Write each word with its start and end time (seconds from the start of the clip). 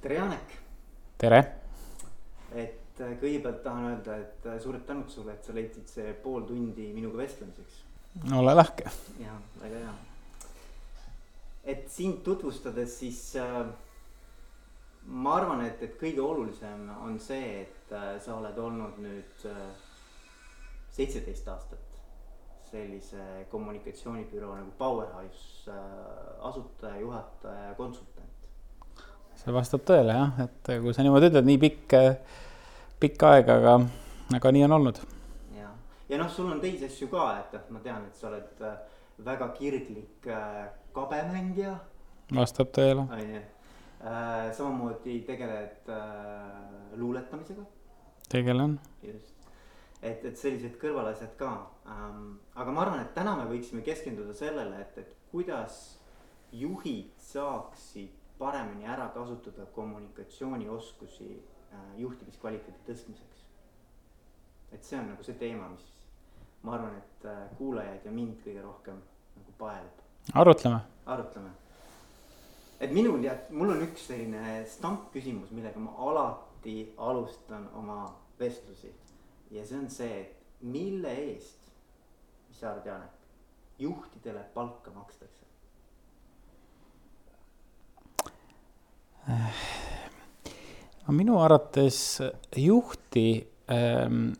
tere, 0.00 0.14
Janek. 0.14 0.58
tere. 1.18 1.40
et 2.54 3.00
äh, 3.00 3.14
kõigepealt 3.20 3.62
tahan 3.64 3.88
öelda, 3.92 4.18
et 4.24 4.46
äh, 4.46 4.60
suured 4.62 4.84
tänud 4.88 5.10
sulle, 5.12 5.34
et 5.34 5.44
sa 5.44 5.56
leidsid 5.56 5.88
see 5.90 6.12
pool 6.24 6.46
tundi 6.48 6.90
minuga 6.94 7.22
vestlemiseks. 7.24 7.82
ole 8.36 8.54
lahke. 8.54 8.90
jah, 9.20 9.40
väga 9.62 9.82
hea. 9.86 9.96
et 11.64 11.90
sind 11.90 12.22
tutvustades, 12.24 12.98
siis 12.98 13.34
äh, 13.40 13.66
ma 15.06 15.36
arvan, 15.40 15.64
et, 15.66 15.82
et 15.82 15.98
kõige 16.00 16.22
olulisem 16.22 16.88
on 17.02 17.18
see, 17.22 17.62
et 17.64 17.92
äh, 17.94 18.16
sa 18.22 18.36
oled 18.40 18.58
olnud 18.58 18.98
nüüd 19.02 19.46
äh, 19.48 19.66
seitseteist 20.96 21.46
äh, 21.46 21.54
aastat 21.54 21.82
sellise 22.66 23.46
kommunikatsioonibüroo 23.52 24.56
nagu 24.56 24.72
Powerhouse 24.78 25.70
asutaja, 26.42 26.98
juhataja 26.98 27.68
ja 27.68 27.74
konsultant 27.78 28.15
see 29.40 29.54
vastab 29.54 29.84
tõele 29.86 30.16
jah, 30.16 30.40
et 30.46 30.70
kui 30.82 30.94
sa 30.94 31.04
niimoodi 31.04 31.30
ütled, 31.30 31.46
nii 31.46 31.60
pikk, 31.62 31.96
pikk 33.02 33.26
aeg, 33.28 33.50
aga, 33.56 33.76
aga 34.38 34.52
nii 34.54 34.64
on 34.66 34.76
olnud. 34.78 35.02
ja, 35.58 35.70
ja 36.10 36.20
noh, 36.22 36.30
sul 36.32 36.50
on 36.52 36.62
teisi 36.62 36.88
asju 36.88 37.10
ka, 37.12 37.28
et, 37.42 37.54
et 37.58 37.70
ma 37.74 37.82
tean, 37.84 38.08
et 38.08 38.18
sa 38.18 38.30
oled 38.30 38.64
äh, 38.64 38.80
väga 39.26 39.50
kirglik 39.58 40.28
äh, 40.32 40.64
kabemängija. 40.96 41.76
vastab 42.40 42.72
tõele. 42.76 43.06
on 43.06 43.32
ju, 43.36 43.44
äh, 44.02 44.50
samamoodi 44.56 45.20
tegeled 45.28 45.94
luuletamisega. 46.96 47.66
tegelen. 48.32 48.78
just, 49.02 49.34
et, 50.02 50.24
et 50.24 50.36
sellised 50.36 50.80
kõrvalasjad 50.82 51.36
ka 51.38 51.52
ähm,. 51.92 52.38
aga 52.54 52.72
ma 52.72 52.86
arvan, 52.86 53.04
et 53.04 53.14
täna 53.14 53.36
me 53.36 53.50
võiksime 53.52 53.84
keskenduda 53.86 54.34
sellele, 54.34 54.80
et, 54.80 54.98
et 55.04 55.30
kuidas 55.30 55.98
juhid 56.56 57.12
saaksid 57.20 58.25
paremini 58.38 58.86
ära 58.86 59.08
kasutada 59.14 59.66
kommunikatsioonioskusi 59.74 61.28
äh, 61.72 61.98
juhtimiskvaliteedi 61.98 62.78
tõstmiseks. 62.88 63.44
et 64.72 64.84
see 64.84 64.98
on 64.98 65.06
nagu 65.12 65.24
see 65.24 65.38
teema, 65.40 65.68
mis 65.72 65.86
ma 66.62 66.74
arvan, 66.74 66.96
et 66.98 67.24
äh, 67.30 67.44
kuulajaid 67.58 68.04
ja 68.04 68.12
mind 68.12 68.42
kõige 68.44 68.62
rohkem 68.64 68.98
nagu 69.36 69.54
paelub. 69.58 70.02
arutleme. 70.34 70.80
arutleme. 71.06 71.50
et 72.80 72.92
minul 72.92 73.24
ja 73.24 73.36
mul 73.50 73.72
on 73.76 73.82
üks 73.86 74.08
selline 74.10 74.64
stampküsimus, 74.68 75.50
millega 75.50 75.80
ma 75.80 75.94
alati 76.10 76.78
alustan 76.96 77.68
oma 77.74 78.00
vestlusi. 78.38 78.92
ja 79.50 79.64
see 79.66 79.78
on 79.78 79.90
see, 79.90 80.20
et 80.20 80.62
mille 80.62 81.12
eest, 81.30 81.72
mis 82.48 82.60
sa 82.60 82.72
arvad, 82.72 82.86
Janek, 82.86 83.16
juhtidele 83.78 84.44
palka 84.54 84.90
makstakse? 84.90 85.45
No 91.06 91.14
minu 91.14 91.38
arvates 91.42 92.20
juhti 92.56 93.46
ähm, 93.70 94.32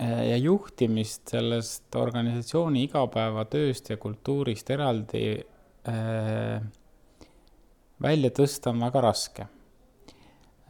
äh, 0.00 0.28
ja 0.30 0.36
juhtimist 0.40 1.32
sellest 1.34 1.94
organisatsiooni 1.96 2.86
igapäevatööst 2.88 3.92
ja 3.92 3.98
kultuurist 4.00 4.70
eraldi 4.72 5.24
äh, 5.88 6.62
välja 8.02 8.32
tõsta 8.34 8.72
on 8.72 8.82
väga 8.82 9.04
raske 9.04 9.48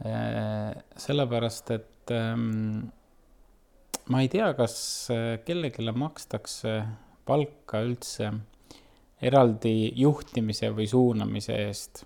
äh,. 0.03 0.73
sellepärast, 0.99 1.71
et 1.71 2.11
ähm, 2.11 2.87
ma 4.11 4.23
ei 4.23 4.31
tea, 4.31 4.51
kas 4.57 4.75
äh, 5.13 5.37
kellelegi 5.45 5.91
makstakse 5.91 6.81
palka 7.25 7.83
üldse 7.83 8.31
eraldi 9.23 9.93
juhtimise 9.95 10.73
või 10.75 10.87
suunamise 10.91 11.55
eest 11.63 12.03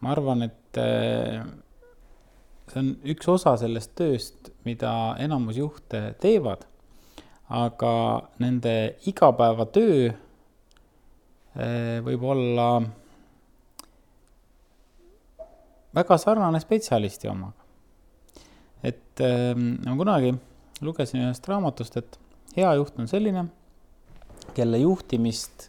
ma 0.00 0.14
arvan, 0.14 0.42
et 0.48 0.80
äh, 0.80 1.44
see 2.70 2.80
on 2.80 2.90
üks 3.12 3.28
osa 3.28 3.56
sellest 3.60 3.92
tööst, 3.98 4.50
mida 4.64 5.16
enamus 5.20 5.60
juhte 5.60 6.10
teevad. 6.22 6.66
aga 7.50 7.92
nende 8.38 8.94
igapäevatöö 9.10 10.10
äh, 10.10 11.98
võib 12.06 12.22
olla 12.22 12.66
väga 15.94 16.18
sarnane 16.18 16.60
spetsialisti 16.62 17.28
omaga. 17.28 17.66
et 18.82 19.20
ähm, 19.20 19.82
ma 19.84 19.96
kunagi 19.98 20.34
lugesin 20.80 21.26
ühest 21.26 21.48
raamatust, 21.48 21.96
et 21.96 22.18
hea 22.56 22.70
juht 22.78 22.98
on 22.98 23.08
selline, 23.10 23.48
kelle 24.54 24.78
juhtimist 24.78 25.68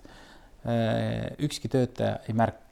äh, 0.63 1.33
ükski 1.41 1.67
töötaja 1.67 2.21
ei 2.29 2.37
märka 2.37 2.70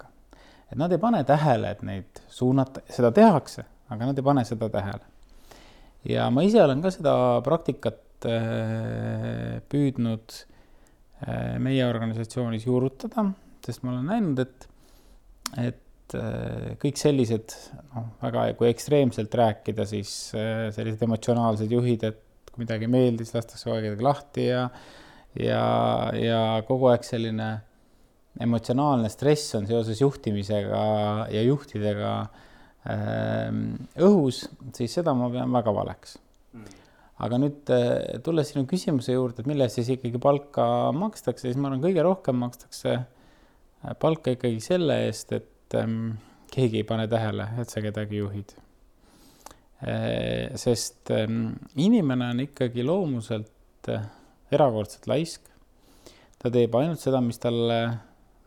et 0.69 0.78
nad 0.78 0.91
ei 0.94 1.02
pane 1.02 1.24
tähele, 1.28 1.74
et 1.74 1.81
neid 1.85 2.22
suunata, 2.31 2.84
seda 2.94 3.12
tehakse, 3.16 3.66
aga 3.90 4.12
nad 4.12 4.22
ei 4.22 4.25
pane 4.25 4.46
seda 4.47 4.69
tähele. 4.72 5.06
ja 6.07 6.30
ma 6.31 6.46
ise 6.46 6.62
olen 6.63 6.81
ka 6.84 6.91
seda 6.94 7.13
praktikat 7.46 8.30
äh, 8.30 9.59
püüdnud 9.72 10.38
äh, 11.25 11.57
meie 11.62 11.85
organisatsioonis 11.90 12.68
juurutada, 12.69 13.25
sest 13.66 13.84
ma 13.84 13.96
olen 13.96 14.09
näinud, 14.13 14.44
et, 14.46 14.69
et 15.57 16.18
äh, 16.18 16.72
kõik 16.81 17.01
sellised, 17.01 17.56
noh, 17.96 18.13
väga, 18.22 18.47
kui 18.59 18.69
ekstreemselt 18.69 19.36
rääkida, 19.41 19.88
siis 19.90 20.13
sellised 20.31 21.03
emotsionaalsed 21.09 21.74
juhid, 21.74 22.06
et 22.06 22.53
kui 22.53 22.63
midagi 22.63 22.88
meeldis, 22.91 23.34
lastakse 23.36 23.68
kogu 23.68 23.81
aeg 23.81 24.06
lahti 24.06 24.47
ja, 24.51 24.68
ja, 25.36 25.66
ja 26.16 26.44
kogu 26.69 26.94
aeg 26.94 27.03
selline 27.07 27.50
emotsionaalne 28.38 29.10
stress 29.12 29.56
on 29.58 29.68
seoses 29.70 30.02
juhtimisega 30.02 30.84
ja 31.34 31.42
juhtidega 31.44 32.12
äh, 32.22 33.50
õhus, 34.06 34.46
siis 34.76 34.94
seda 35.00 35.16
ma 35.18 35.32
pean 35.34 35.52
väga 35.54 35.74
valeks 35.76 36.16
mm.. 36.54 36.78
aga 37.26 37.42
nüüd 37.42 37.74
äh, 37.76 38.22
tulles 38.26 38.54
sinu 38.54 38.66
küsimuse 38.70 39.16
juurde, 39.16 39.42
et 39.42 39.50
mille 39.50 39.66
eest 39.66 39.82
siis 39.82 39.92
ikkagi 39.98 40.22
palka 40.22 40.66
makstakse, 40.96 41.48
siis 41.48 41.60
ma 41.60 41.72
arvan, 41.72 41.84
kõige 41.84 42.06
rohkem 42.06 42.40
makstakse 42.46 42.96
äh, 42.96 43.94
palka 44.00 44.36
ikkagi 44.38 44.62
selle 44.64 45.02
eest, 45.08 45.34
et 45.36 45.80
ähm, 45.80 46.18
keegi 46.54 46.84
ei 46.84 46.88
pane 46.88 47.10
tähele, 47.12 47.50
et 47.62 47.72
sa 47.72 47.84
kedagi 47.84 48.22
juhid 48.22 48.56
äh,. 49.84 50.56
sest 50.60 51.12
ähm, 51.16 51.56
inimene 51.80 52.32
on 52.36 52.46
ikkagi 52.46 52.86
loomuselt 52.86 53.90
erakordselt 54.54 55.08
laisk. 55.10 55.42
ta 56.40 56.52
teeb 56.54 56.76
ainult 56.78 57.02
seda, 57.02 57.20
mis 57.24 57.40
talle 57.42 57.80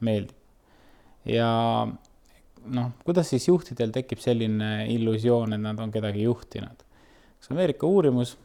meeldib. 0.04 0.36
ja 1.28 1.50
noh, 2.70 2.92
kuidas 3.04 3.30
siis 3.32 3.46
juhtidel 3.48 3.92
tekib 3.94 4.20
selline 4.22 4.86
illusioon, 4.92 5.56
et 5.56 5.62
nad 5.62 5.78
on 5.82 5.92
kedagi 5.94 6.26
juhtinud? 6.26 6.84
üks 7.42 7.50
Ameerika 7.50 7.88
uurimus 7.90 8.36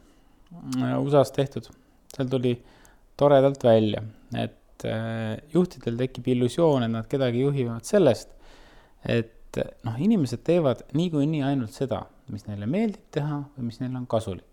äh, 0.82 0.96
USA-s 0.98 1.34
tehtud, 1.36 1.70
seal 2.16 2.30
tuli 2.32 2.56
toredalt 3.18 3.64
välja, 3.64 4.02
et 4.34 4.86
äh, 4.90 5.38
juhtidel 5.54 6.00
tekib 6.02 6.32
illusioon, 6.34 6.88
et 6.88 6.94
nad 6.94 7.10
kedagi 7.10 7.44
juhivad 7.46 7.86
sellest, 7.86 8.34
et 9.06 9.62
noh, 9.86 9.98
inimesed 10.02 10.42
teevad 10.46 10.84
niikuinii 10.98 11.44
ainult 11.46 11.74
seda, 11.74 12.04
mis 12.34 12.46
neile 12.50 12.68
meeldib 12.70 13.06
teha 13.14 13.42
või 13.56 13.70
mis 13.70 13.80
neile 13.82 14.02
on 14.02 14.08
kasulik. 14.10 14.46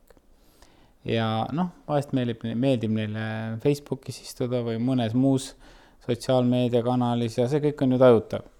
ja 1.08 1.46
noh, 1.52 1.72
vahest 1.88 2.12
meeldib, 2.16 2.44
meeldib 2.44 2.92
neile 2.92 3.24
Facebookis 3.64 4.20
istuda 4.24 4.60
või 4.64 4.76
mõnes 4.80 5.16
muus 5.16 5.52
äh, 5.52 5.83
sotsiaalmeediakanalis 6.04 7.38
ja 7.40 7.46
see 7.50 7.62
kõik 7.64 7.84
on 7.84 7.94
ju 7.94 8.00
tajutav. 8.02 8.50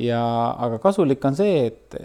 ja, 0.00 0.20
aga 0.66 0.80
kasulik 0.82 1.24
on 1.24 1.36
see, 1.38 1.68
et, 1.70 1.96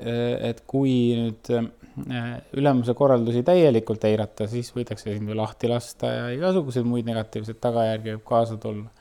et 0.52 0.62
kui 0.70 0.94
nüüd 1.18 1.50
äh, 1.56 2.38
ülemuse 2.60 2.94
korraldusi 2.98 3.42
täielikult 3.48 4.06
eirata, 4.08 4.48
siis 4.52 4.70
võidakse 4.76 5.16
sind 5.16 5.30
ju 5.30 5.38
lahti 5.38 5.72
lasta 5.72 6.14
ja 6.14 6.30
igasuguseid 6.36 6.88
muid 6.88 7.10
negatiivseid 7.10 7.60
tagajärgi 7.62 8.16
võib 8.16 8.26
kaasa 8.30 8.60
tulla. 8.62 8.92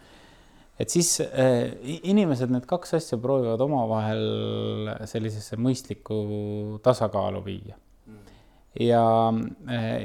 et 0.79 0.91
siis 0.91 1.19
äh, 1.27 1.69
inimesed 2.01 2.55
need 2.55 2.67
kaks 2.71 2.97
asja 3.01 3.21
proovivad 3.21 3.61
omavahel 3.61 4.25
sellisesse 5.11 5.61
mõistlikku 5.61 6.81
tasakaalu 6.83 7.45
viia. 7.45 7.77
ja, 8.81 9.05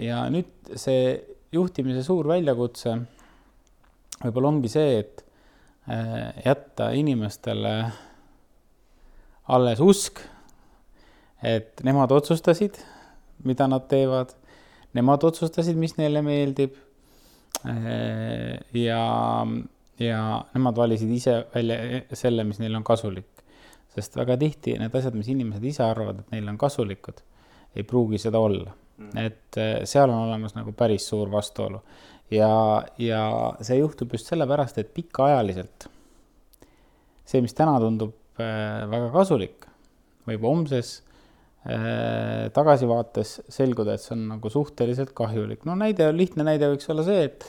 ja 0.01 0.23
nüüd 0.33 0.75
see 0.75 1.17
juhtimise 1.53 2.03
suur 2.03 2.27
väljakutse 2.27 2.97
võib-olla 4.23 4.49
ongi 4.49 4.69
see, 4.71 4.97
et 4.99 5.22
Äh, 5.22 5.22
jätta 6.45 6.91
inimestele 6.95 7.73
alles 9.51 9.81
usk, 9.83 10.21
et 11.43 11.83
nemad 11.83 12.11
otsustasid, 12.15 12.77
mida 13.43 13.67
nad 13.67 13.87
teevad, 13.91 14.31
nemad 14.95 15.23
otsustasid, 15.27 15.77
mis 15.79 15.97
neile 15.99 16.23
meeldib. 16.25 16.77
Äh, 17.67 18.59
ja, 18.75 19.03
ja 19.99 20.21
nemad 20.55 20.79
valisid 20.79 21.11
ise 21.15 21.37
välja 21.53 21.77
selle, 22.17 22.43
mis 22.47 22.59
neile 22.59 22.79
on 22.79 22.87
kasulik. 22.87 23.29
sest 23.93 24.15
väga 24.17 24.33
tihti 24.41 24.73
need 24.81 24.95
asjad, 24.97 25.13
mis 25.13 25.27
inimesed 25.29 25.63
ise 25.69 25.83
arvavad, 25.85 26.23
et 26.23 26.31
neile 26.33 26.49
on 26.49 26.57
kasulikud, 26.57 27.19
ei 27.75 27.83
pruugi 27.85 28.17
seda 28.17 28.39
olla. 28.41 28.71
Mm. 28.97 29.17
et 29.17 29.57
äh, 29.57 29.83
seal 29.89 30.09
on 30.09 30.27
olemas 30.27 30.53
nagu 30.53 30.71
päris 30.77 31.07
suur 31.09 31.31
vastuolu 31.31 31.79
ja, 32.33 32.53
ja 33.01 33.23
see 33.63 33.79
juhtub 33.79 34.13
just 34.15 34.29
sellepärast, 34.31 34.79
et 34.81 34.93
pikaajaliselt 34.95 35.89
see, 37.27 37.41
mis 37.43 37.55
täna 37.57 37.75
tundub 37.81 38.13
äh, 38.41 38.83
väga 38.91 39.09
kasulik, 39.13 39.67
võib 40.27 40.47
homses 40.47 40.95
äh, 41.65 42.49
tagasivaates 42.55 43.39
selguda, 43.53 43.95
et 43.95 44.03
see 44.03 44.15
on 44.17 44.25
nagu 44.35 44.51
suhteliselt 44.53 45.13
kahjulik. 45.17 45.63
no 45.69 45.77
näide, 45.79 46.11
lihtne 46.15 46.45
näide 46.47 46.71
võiks 46.73 46.89
olla 46.93 47.05
see, 47.07 47.29
et 47.29 47.47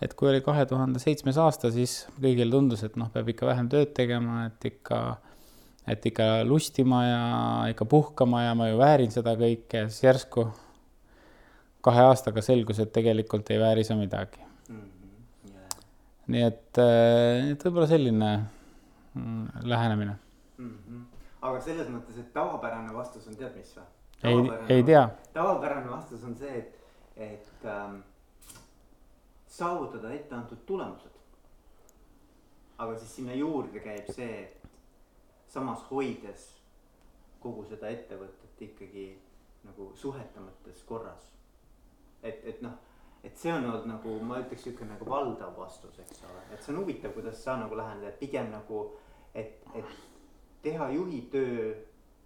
et 0.00 0.14
kui 0.16 0.30
oli 0.30 0.40
kahe 0.40 0.62
tuhande 0.64 0.96
seitsmes 0.96 1.36
aasta, 1.36 1.68
siis 1.74 2.06
kõigile 2.16 2.54
tundus, 2.54 2.80
et 2.86 2.94
noh, 2.96 3.10
peab 3.12 3.26
ikka 3.28 3.50
vähem 3.50 3.66
tööd 3.68 3.90
tegema, 3.92 4.46
et 4.48 4.64
ikka, 4.70 5.00
et 5.92 6.06
ikka 6.08 6.28
lustima 6.48 7.02
ja 7.04 7.24
ikka 7.74 7.84
puhkama 7.84 8.46
ja 8.46 8.54
ma 8.56 8.70
ju 8.70 8.78
väärin 8.80 9.12
seda 9.12 9.34
kõike, 9.36 9.90
siis 9.90 10.06
järsku 10.06 10.46
kahe 11.80 12.06
aastaga 12.10 12.42
selgus, 12.44 12.80
et 12.82 12.92
tegelikult 12.92 13.50
ei 13.50 13.60
vääri 13.60 13.84
sa 13.84 13.96
midagi 13.96 14.40
mm. 14.68 14.80
-hmm. 14.80 15.52
Yeah. 15.52 15.78
nii 16.26 16.42
et, 16.42 16.78
äh, 16.78 17.50
et 17.52 17.64
võib-olla 17.64 17.86
selline 17.86 18.32
mm, 19.14 19.46
lähenemine 19.62 20.18
mm. 20.58 20.76
-hmm. 20.76 21.04
aga 21.42 21.60
selles 21.60 21.88
mõttes, 21.88 22.18
et 22.18 22.32
tavapärane 22.32 22.94
vastus 22.94 23.26
on 23.28 23.36
tead 23.36 23.56
mis 23.56 23.74
või? 23.76 23.88
ei, 24.22 24.76
ei 24.76 24.82
tea. 24.82 25.08
tavapärane 25.32 25.90
vastus 25.90 26.24
on 26.24 26.36
see, 26.36 26.58
et, 26.58 26.78
et 27.16 27.64
ähm, 27.64 28.00
saavutada 29.46 30.12
etteantud 30.12 30.58
tulemused. 30.66 31.16
aga 32.78 32.98
siis 32.98 33.16
sinna 33.16 33.34
juurde 33.34 33.80
käib 33.80 34.06
see, 34.12 34.42
et 34.42 34.68
samas 35.48 35.82
hoides 35.90 36.46
kogu 37.40 37.64
seda 37.68 37.88
ettevõtet 37.88 38.62
ikkagi 38.64 39.04
nagu 39.64 39.90
suhete 39.96 40.40
mõttes 40.40 40.80
korras. 40.88 41.26
Et, 42.22 42.40
et 42.44 42.62
noh, 42.64 42.76
et 43.24 43.36
see 43.36 43.52
on 43.52 43.64
olnud 43.64 43.86
nagu 43.90 44.16
ma 44.24 44.40
ütleks 44.40 44.64
sihuke 44.66 44.88
nagu 44.88 45.06
valdav 45.08 45.52
vastus, 45.58 45.98
eks 46.00 46.24
ole, 46.28 46.46
et 46.54 46.62
see 46.62 46.74
on 46.74 46.82
huvitav, 46.82 47.14
kuidas 47.16 47.42
sa 47.44 47.58
nagu 47.60 47.76
lähened, 47.78 48.06
et 48.08 48.18
pigem 48.20 48.50
nagu, 48.52 48.86
et, 49.34 49.60
et 49.74 49.94
teha 50.64 50.90
juhi 50.94 51.22
töö 51.32 51.70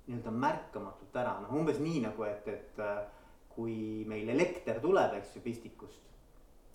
nii-öelda 0.06 0.30
märkamatult 0.30 1.16
ära, 1.16 1.38
noh 1.42 1.54
umbes 1.56 1.78
nii 1.80 2.02
nagu, 2.04 2.26
et, 2.28 2.48
et 2.48 2.82
äh, 2.84 3.04
kui 3.54 4.02
meil 4.10 4.28
elekter 4.34 4.80
tuleb, 4.82 5.14
eks 5.18 5.38
ju, 5.38 5.44
pistikust 5.44 6.04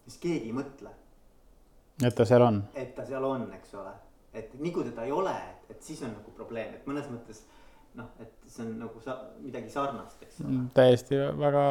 siis 0.09 0.21
keegi 0.23 0.49
ei 0.49 0.55
mõtle. 0.55 0.91
et 2.03 2.15
ta 2.15 2.25
seal 2.25 2.43
on. 2.43 2.61
et 2.73 2.93
ta 2.95 3.05
seal 3.05 3.25
on, 3.25 3.47
eks 3.57 3.73
ole, 3.79 3.93
et 4.33 4.53
nii 4.59 4.73
kui 4.75 4.85
teda 4.87 5.05
ei 5.07 5.13
ole, 5.13 5.33
et, 5.51 5.73
et 5.75 5.83
siis 5.83 6.01
on 6.07 6.13
nagu 6.15 6.33
probleem, 6.37 6.75
et 6.77 6.87
mõnes 6.89 7.09
mõttes 7.11 7.43
noh, 7.99 8.09
et 8.23 8.47
see 8.47 8.65
on 8.65 8.77
nagu 8.79 9.01
sa 9.03 9.17
midagi 9.43 9.71
sarnast, 9.73 10.21
eks 10.23 10.41
ole. 10.41 10.53
Mm, 10.53 10.69
täiesti 10.77 11.19
väga 11.41 11.65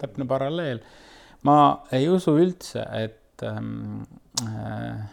täpne 0.00 0.26
paralleel. 0.28 0.80
ma 1.42 1.58
ei 1.92 2.08
usu 2.08 2.36
üldse, 2.38 2.82
et 2.96 3.42
ähm, 3.46 4.02
äh, 4.46 5.04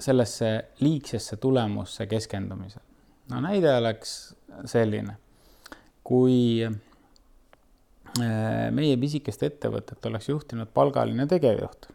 sellesse 0.00 0.54
liigsesse 0.80 1.36
tulemusse 1.36 2.06
keskendumisel. 2.06 2.82
no 3.30 3.40
näide 3.40 3.76
oleks 3.76 4.34
selline, 4.70 5.16
kui 6.04 6.66
Äh, 8.14 8.70
meie 8.70 8.94
pisikest 9.00 9.42
ettevõtet 9.42 10.06
oleks 10.06 10.28
juhtinud 10.28 10.68
palgaline 10.70 11.24
tegevjuht 11.26 11.88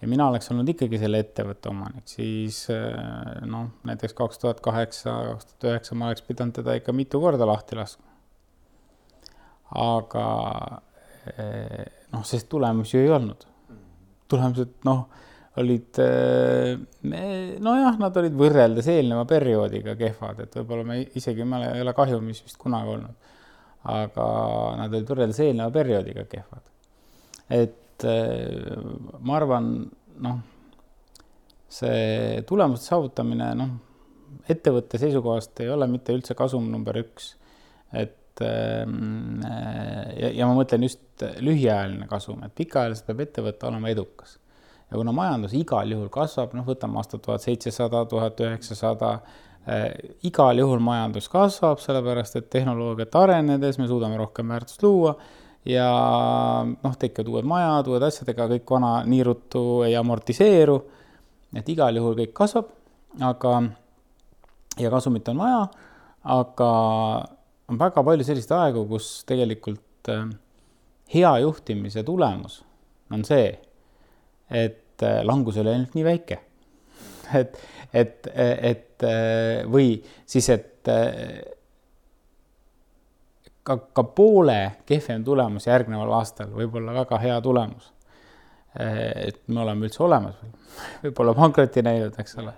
ja 0.00 0.08
mina 0.08 0.28
oleks 0.30 0.50
olnud 0.52 0.68
ikkagi 0.72 1.00
selle 1.00 1.22
ettevõtte 1.24 1.70
omanik, 1.72 2.06
siis 2.10 2.64
äh, 2.74 3.38
noh, 3.48 3.70
näiteks 3.88 4.16
kaks 4.18 4.42
tuhat 4.42 4.62
kaheksa, 4.64 5.14
kaks 5.32 5.48
tuhat 5.50 5.70
üheksa 5.72 5.98
ma 5.98 6.10
oleks 6.10 6.24
pidanud 6.26 6.56
teda 6.58 6.76
ikka 6.78 6.94
mitu 6.96 7.20
korda 7.22 7.48
lahti 7.48 7.78
laskma. 7.78 8.06
aga 9.84 10.26
äh, 11.34 11.86
noh, 12.14 12.26
sest 12.26 12.48
tulemusi 12.52 13.00
ei 13.02 13.10
olnud. 13.14 13.46
tulemused 14.28 14.76
noh, 14.84 15.06
olid 15.58 15.98
nojah, 17.64 17.96
nad 17.98 18.18
olid 18.20 18.34
võrreldes 18.38 18.86
eelneva 18.92 19.24
perioodiga 19.26 19.96
kehvad, 19.98 20.44
et 20.44 20.52
võib-olla 20.60 20.84
me 20.86 21.00
isegi 21.18 21.42
ei 21.42 21.82
ole 21.82 21.94
kahjumis 21.96 22.44
vist 22.44 22.60
kunagi 22.60 22.92
olnud 22.94 23.34
aga 23.86 24.24
nad 24.78 24.94
olid 24.94 25.10
võrreldes 25.10 25.40
eelneva 25.44 25.70
perioodiga 25.74 26.24
kehvad. 26.30 26.64
et 27.48 27.76
äh, 28.06 28.76
ma 29.20 29.36
arvan, 29.38 29.72
noh, 30.24 30.38
see 31.68 32.42
tulemuste 32.48 32.92
saavutamine, 32.92 33.50
noh, 33.58 33.74
ettevõtte 34.48 35.00
seisukohast 35.00 35.60
ei 35.64 35.70
ole 35.72 35.88
mitte 35.90 36.14
üldse 36.16 36.36
kasum 36.36 36.68
number 36.72 36.96
üks. 37.00 37.34
et 37.92 38.42
ähm, 38.44 39.40
ja, 40.16 40.28
ja 40.30 40.46
ma 40.46 40.54
mõtlen 40.58 40.84
just 40.84 41.24
lühiajaline 41.40 42.06
kasum, 42.08 42.42
et 42.44 42.54
pikaajaliselt 42.54 43.08
peab 43.08 43.24
ettevõte 43.24 43.68
olema 43.68 43.88
edukas. 43.88 44.38
ja 44.90 44.96
kuna 44.96 45.12
majandus 45.12 45.56
igal 45.56 45.90
juhul 45.90 46.08
kasvab, 46.12 46.54
noh, 46.56 46.66
võtame 46.68 47.00
aastat 47.00 47.24
tuhat 47.24 47.44
seitsesada, 47.44 48.04
tuhat 48.08 48.40
üheksasada 48.40 49.18
Äh, 49.68 50.14
igal 50.24 50.56
juhul 50.56 50.80
majandus 50.80 51.26
kasvab, 51.28 51.80
sellepärast 51.82 52.38
et 52.38 52.46
tehnoloogiat 52.48 53.16
arenedes 53.20 53.76
me 53.76 53.88
suudame 53.90 54.16
rohkem 54.16 54.48
väärtust 54.48 54.80
luua 54.86 55.12
ja 55.68 55.88
noh, 56.64 56.94
tekivad 57.00 57.28
uued 57.32 57.48
majad, 57.48 57.90
uued 57.90 58.06
asjad, 58.06 58.30
ega 58.32 58.48
kõik 58.54 58.72
vana 58.76 58.92
nii 59.08 59.24
ruttu 59.26 59.64
ei 59.86 59.96
amortiseeru. 59.98 60.78
et 61.56 61.68
igal 61.68 61.96
juhul 61.96 62.16
kõik 62.16 62.32
kasvab, 62.36 62.68
aga 63.24 63.52
ja 64.78 64.90
kasumit 64.92 65.28
on 65.32 65.38
vaja, 65.40 65.62
aga 66.24 66.72
on 67.68 67.80
väga 67.80 68.04
palju 68.04 68.24
selliseid 68.24 68.52
aegu, 68.58 68.84
kus 68.88 69.24
tegelikult 69.28 70.12
äh, 70.12 70.28
hea 71.14 71.32
juhtimise 71.44 72.04
tulemus 72.04 72.62
on 73.12 73.24
see, 73.24 73.48
et 74.50 75.04
äh, 75.04 75.22
langus 75.24 75.56
oli 75.60 75.72
ainult 75.72 75.96
nii 75.96 76.04
väike. 76.04 76.40
et 77.40 77.60
et, 77.88 78.26
et 78.36 79.04
või 79.72 79.94
siis, 80.28 80.44
et 80.52 80.88
ka, 83.68 83.76
ka 83.94 84.04
poole 84.16 84.58
kehvem 84.88 85.24
tulemus 85.24 85.68
järgneval 85.68 86.12
aastal. 86.18 86.50
Võib 86.54 86.78
olla 86.80 86.96
väga 87.02 87.20
hea 87.22 87.38
tulemus. 87.44 87.92
et 88.78 89.40
me 89.48 89.62
oleme 89.64 89.88
üldse 89.88 90.02
olemas 90.04 90.36
või, 90.38 90.50
või 91.02 91.12
pole 91.16 91.32
pankrotti 91.34 91.82
näinud, 91.82 92.14
eks 92.20 92.36
ole. 92.38 92.52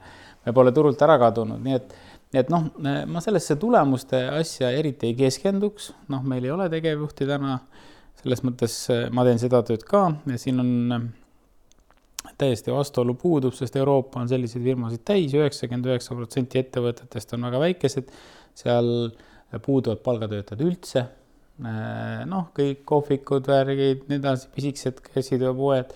me 0.46 0.52
pole 0.52 0.72
turult 0.76 1.02
ära 1.06 1.16
kadunud, 1.22 1.62
nii 1.64 1.76
et, 1.78 1.94
nii 2.34 2.40
et 2.42 2.50
noh, 2.52 2.66
ma 3.06 3.22
sellesse 3.24 3.56
tulemuste 3.56 4.18
asja 4.34 4.72
eriti 4.76 5.08
ei 5.08 5.14
keskenduks, 5.16 5.92
noh, 6.12 6.26
meil 6.26 6.44
ei 6.44 6.52
ole 6.56 6.68
tegevjuhti 6.72 7.28
täna. 7.30 7.60
selles 8.20 8.42
mõttes 8.44 8.74
ma 9.16 9.24
teen 9.24 9.38
seda 9.40 9.62
tööd 9.64 9.86
ka. 9.88 10.10
Ja 10.28 10.36
siin 10.38 10.60
on 10.60 11.08
täiesti 12.38 12.72
vastuolu 12.72 13.14
puudub, 13.14 13.54
sest 13.56 13.76
Euroopa 13.80 14.20
on 14.20 14.28
selliseid 14.28 14.64
firmasid 14.64 15.04
täis, 15.08 15.32
üheksakümmend 15.36 15.88
üheksa 15.88 16.16
protsenti 16.18 16.60
ettevõtetest 16.60 17.32
on 17.36 17.46
väga 17.48 17.62
väikesed, 17.62 18.12
seal 18.60 18.90
puuduvad 19.58 20.02
palgatöötajad 20.04 20.62
üldse. 20.66 21.06
noh, 22.30 22.46
kõik 22.56 22.86
kohvikud, 22.88 23.44
värgid, 23.50 24.06
nii 24.08 24.20
edasi, 24.20 24.48
pisikesed 24.54 25.02
käsitööpoed. 25.10 25.92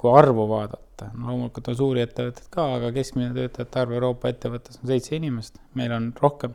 kui 0.00 0.12
arvu 0.16 0.46
vaadata, 0.48 1.10
no 1.12 1.28
loomulikult 1.28 1.66
on 1.68 1.76
suuri 1.76 2.00
ettevõtteid 2.06 2.46
ka, 2.50 2.64
aga 2.78 2.88
keskmine 2.96 3.34
töötajate 3.36 3.80
arv 3.82 3.92
Euroopa 3.92 4.30
ettevõttes 4.32 4.80
on 4.80 4.88
seitse 4.88 5.12
inimest, 5.16 5.60
meil 5.76 5.92
on 5.92 6.12
rohkem. 6.16 6.54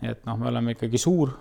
nii 0.00 0.10
et 0.10 0.24
noh, 0.26 0.38
me 0.40 0.48
oleme 0.48 0.72
ikkagi 0.72 0.98
suur 0.98 1.34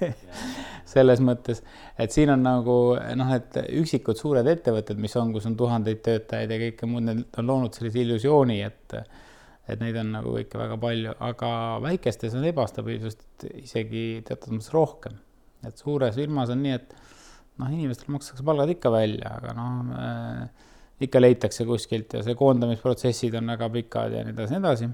selles 0.94 1.20
mõttes, 1.24 1.60
et 1.98 2.12
siin 2.14 2.32
on 2.34 2.42
nagu 2.44 2.76
noh, 3.18 3.34
et 3.36 3.58
üksikud 3.80 4.18
suured 4.18 4.48
ettevõtted, 4.50 4.98
mis 5.00 5.14
on, 5.20 5.32
kus 5.34 5.46
on 5.50 5.56
tuhandeid 5.58 6.00
töötajaid 6.04 6.50
ja 6.50 6.60
kõike 6.66 6.88
muud, 6.90 7.06
need 7.08 7.40
on 7.40 7.50
loonud 7.50 7.76
sellise 7.76 8.02
illusiooni, 8.04 8.60
et 8.66 8.96
et 9.68 9.80
neid 9.80 9.96
on 9.96 10.10
nagu 10.12 10.34
kõike 10.36 10.60
väga 10.60 10.76
palju, 10.80 11.14
aga 11.24 11.50
väikestes 11.84 12.36
on 12.36 12.44
ebastabiilsust 12.50 13.46
isegi 13.62 14.04
teatud 14.26 14.56
mõttes 14.56 14.72
rohkem. 14.74 15.16
et 15.64 15.80
suures 15.80 16.14
firmas 16.14 16.50
on 16.52 16.60
nii, 16.60 16.74
et 16.76 16.90
noh, 17.60 17.70
inimestele 17.72 18.12
makstakse 18.12 18.44
palgad 18.44 18.74
ikka 18.74 18.92
välja, 18.92 19.36
aga 19.38 19.54
noh 19.56 19.94
äh,, 19.96 20.66
ikka 21.04 21.22
leitakse 21.22 21.64
kuskilt 21.66 22.12
ja 22.14 22.22
see 22.22 22.36
koondamisprotsessid 22.38 23.34
on 23.40 23.48
väga 23.54 23.70
pikad 23.78 24.12
ja 24.14 24.24
nii 24.26 24.36
edasi, 24.36 24.52
nii 24.52 24.62
edasi. 24.62 24.90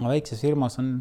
aga 0.00 0.10
väikses 0.16 0.42
firmas 0.42 0.78
on 0.82 0.96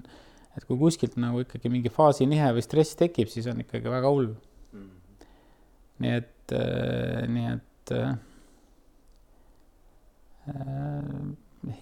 et 0.53 0.65
kui 0.69 0.77
kuskilt 0.77 1.17
nagu 1.21 1.41
ikkagi 1.43 1.71
mingi 1.73 1.91
faasinihe 1.93 2.51
või 2.55 2.65
stress 2.65 2.97
tekib, 2.99 3.31
siis 3.31 3.47
on 3.49 3.63
ikkagi 3.63 3.89
väga 3.89 4.11
hull 4.13 4.29
mm.. 4.29 4.91
nii 6.03 6.13
et 6.19 6.53
äh,, 6.59 7.23
nii 7.33 7.47
et 7.55 7.95
äh, 7.97 8.13
äh, 10.53 11.33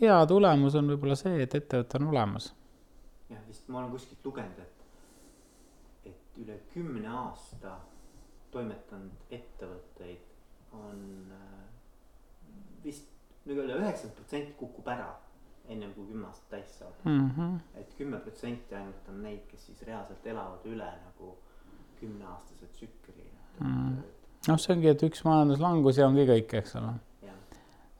hea 0.01 0.17
tulemus 0.27 0.75
on 0.75 0.91
võib-olla 0.93 1.15
see, 1.19 1.41
et 1.43 1.55
ettevõte 1.55 1.99
on 2.01 2.09
olemas. 2.11 2.51
jah, 3.29 3.41
vist 3.47 3.67
ma 3.69 3.79
olen 3.79 3.91
kuskilt 3.91 4.25
lugenud, 4.25 4.59
et, 4.59 6.11
et 6.11 6.43
üle 6.43 6.59
kümne 6.73 7.09
aasta 7.09 7.77
toimetanud 8.51 9.33
ettevõtteid 9.39 10.77
on 10.77 11.03
äh, 11.31 11.59
vist 12.83 13.07
üle 13.45 13.75
üheksakümmend 13.75 14.17
protsenti 14.17 14.57
kukub 14.59 14.87
ära 14.91 15.11
ennem 15.71 15.93
kui 15.95 16.07
kümme 16.09 16.27
aastat 16.27 16.49
täis 16.49 16.73
saab 16.79 17.05
mm. 17.05 17.29
-hmm. 17.29 17.59
et 17.79 17.93
kümme 17.97 18.19
protsenti 18.19 18.75
ainult 18.75 19.09
on 19.09 19.21
neid, 19.23 19.45
kes 19.51 19.65
siis 19.65 19.81
reaalselt 19.87 20.25
elavad 20.27 20.65
üle 20.65 20.89
nagu 21.05 21.37
kümneaastase 21.99 22.67
tsükli 22.73 23.29
mm.. 23.59 23.95
noh, 24.47 24.59
see 24.59 24.75
ongi, 24.75 24.89
et 24.91 25.03
üks 25.09 25.23
majanduslangus 25.27 26.01
ja 26.01 26.07
ongi 26.07 26.25
kõik, 26.29 26.57
eks 26.61 26.75
ole. 26.81 26.93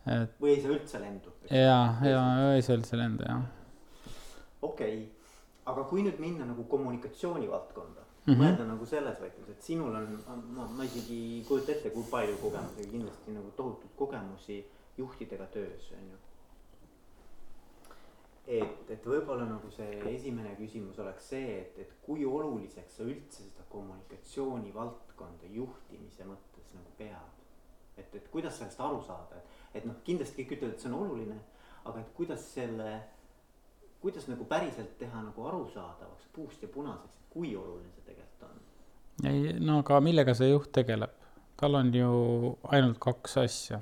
Et 0.09 0.37
või 0.41 0.55
ei 0.55 0.61
saa 0.61 0.75
üldse 0.75 1.01
lendu? 1.01 1.33
ja, 1.49 1.79
ja 2.05 2.21
ei 2.55 2.61
saa 2.65 2.77
üldse 2.79 2.97
lenda 2.97 3.27
jah. 3.27 3.43
okei 4.61 4.95
okay., 5.03 5.09
aga 5.71 5.83
kui 5.89 6.05
nüüd 6.05 6.17
minna 6.21 6.47
nagu 6.49 6.63
kommunikatsiooni 6.69 7.49
valdkonda 7.49 8.01
mm. 8.01 8.33
-hmm. 8.33 8.41
mõelda 8.41 8.65
nagu 8.65 8.85
selles 8.85 9.21
võtmes, 9.21 9.49
et 9.49 9.61
sinul 9.63 9.95
on, 9.95 10.09
ma, 10.55 10.65
ma 10.65 10.83
isegi 10.83 11.19
ei 11.37 11.43
kujuta 11.47 11.71
ette, 11.75 11.93
kui 11.93 12.03
palju 12.09 12.37
kogemusi, 12.41 12.89
kindlasti 12.89 13.37
nagu 13.37 13.53
tohutult 13.55 13.95
kogemusi 13.95 14.59
juhtidega 14.97 15.45
töös, 15.53 15.91
on 15.97 16.09
ju. 16.11 16.17
et, 18.47 18.89
et 18.89 19.05
võib-olla 19.05 19.45
nagu 19.45 19.69
see 19.71 20.01
esimene 20.15 20.55
küsimus 20.59 20.99
oleks 20.99 21.29
see, 21.33 21.59
et, 21.61 21.77
et 21.85 21.93
kui 22.05 22.25
oluliseks 22.25 22.97
sa 22.97 23.03
üldse 23.03 23.43
seda 23.43 23.67
kommunikatsiooni 23.69 24.73
valdkonda 24.73 25.53
juhtimise 25.59 26.25
mõttes 26.25 26.73
nagu 26.73 26.97
pead? 26.97 27.37
et, 27.97 28.15
et 28.15 28.27
kuidas 28.33 28.57
sellest 28.57 28.79
aru 28.81 29.01
saada, 29.05 29.37
et, 29.37 29.59
et 29.73 29.85
noh, 29.87 29.97
kindlasti 30.05 30.41
kõik 30.41 30.57
ütlevad, 30.57 30.75
et 30.75 30.83
see 30.83 30.91
on 30.91 30.97
oluline, 30.99 31.37
aga 31.85 32.01
et 32.01 32.11
kuidas 32.17 32.43
selle, 32.53 32.91
kuidas 34.03 34.27
nagu 34.29 34.45
päriselt 34.49 34.97
teha 34.99 35.23
nagu 35.23 35.47
arusaadavaks 35.47 36.29
puust 36.35 36.63
ja 36.63 36.69
punaseks, 36.71 37.17
et 37.17 37.33
kui 37.33 37.55
oluline 37.55 37.91
see 37.95 38.05
tegelikult 38.09 38.47
on? 38.49 38.61
ei, 39.31 39.57
no 39.59 39.79
aga 39.81 39.99
millega 40.03 40.35
see 40.37 40.51
juht 40.51 40.71
tegeleb? 40.75 41.17
tal 41.61 41.77
on 41.77 41.91
ju 41.93 42.11
ainult 42.73 42.97
kaks 42.99 43.37
asja. 43.37 43.81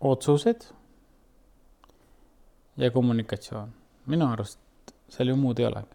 otsused 0.00 0.64
ja 2.76 2.90
kommunikatsioon. 2.90 3.70
minu 4.06 4.26
arust 4.26 4.58
seal 5.08 5.30
ju 5.30 5.36
muud 5.36 5.58
ei 5.58 5.66
olegi. 5.66 5.94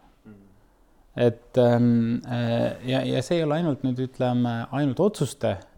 et 1.16 1.58
ähm, 1.58 2.24
äh, 2.26 2.90
ja, 2.90 3.04
ja 3.06 3.22
see 3.22 3.38
ei 3.38 3.44
ole 3.44 3.60
ainult 3.60 3.84
nüüd 3.84 4.00
ütleme 4.08 4.54
ainult 4.72 5.00
otsuste 5.00 5.52
äh,, 5.52 5.73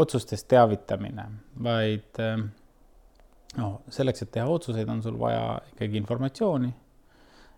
otsustest 0.00 0.48
teavitamine, 0.48 1.26
vaid 1.62 2.20
äh, 2.24 2.38
noh, 3.60 3.80
selleks, 3.92 4.24
et 4.24 4.32
teha 4.36 4.46
otsuseid, 4.48 4.88
on 4.88 5.02
sul 5.04 5.18
vaja 5.20 5.58
ikkagi 5.74 6.00
informatsiooni. 6.00 6.72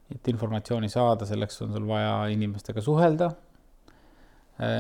et 0.09 0.29
informatsiooni 0.33 0.89
saada, 0.89 1.27
selleks 1.29 1.63
on 1.63 1.73
sul 1.77 1.87
vaja 1.87 2.27
inimestega 2.33 2.81
suhelda. 2.81 3.31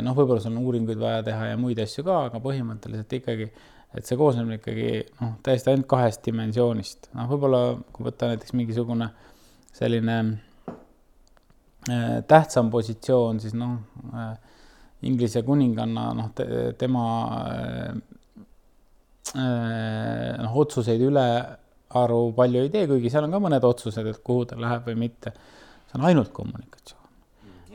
noh, 0.02 0.14
võib-olla 0.16 0.40
sul 0.42 0.56
on 0.56 0.64
uuringuid 0.64 0.98
vaja 0.98 1.22
teha 1.22 1.52
ja 1.52 1.56
muid 1.60 1.78
asju 1.78 2.02
ka, 2.04 2.24
aga 2.30 2.40
põhimõtteliselt 2.42 3.12
ikkagi, 3.20 3.46
et 3.94 4.06
see 4.08 4.18
koosneb 4.18 4.50
ikkagi 4.56 4.88
noh, 5.20 5.36
täiesti 5.46 5.70
ainult 5.70 5.86
kahest 5.90 6.24
dimensioonist. 6.26 7.10
noh, 7.14 7.30
võib-olla 7.30 7.62
kui 7.92 8.08
võtta 8.08 8.32
näiteks 8.32 8.56
mingisugune 8.58 9.12
selline 9.78 10.18
äh, 10.66 12.18
tähtsam 12.26 12.72
positsioon, 12.74 13.38
siis 13.44 13.54
noh 13.54 13.78
äh,, 14.14 14.47
Inglise 15.06 15.44
kuninganna, 15.46 16.08
noh 16.18 16.32
te,, 16.34 16.46
tema 16.78 17.04
äh, 17.52 17.92
noh, 19.36 20.58
otsuseid 20.62 21.02
ülearu 21.06 22.20
palju 22.36 22.64
ei 22.64 22.72
tee, 22.74 22.86
kuigi 22.90 23.12
seal 23.12 23.28
on 23.28 23.34
ka 23.36 23.42
mõned 23.44 23.64
otsused, 23.68 24.06
et 24.10 24.22
kuhu 24.26 24.48
ta 24.50 24.58
läheb 24.58 24.88
või 24.90 24.98
mitte. 25.06 25.34
see 25.88 26.00
on 26.00 26.08
ainult 26.08 26.32
kommunikatsioon. 26.34 27.10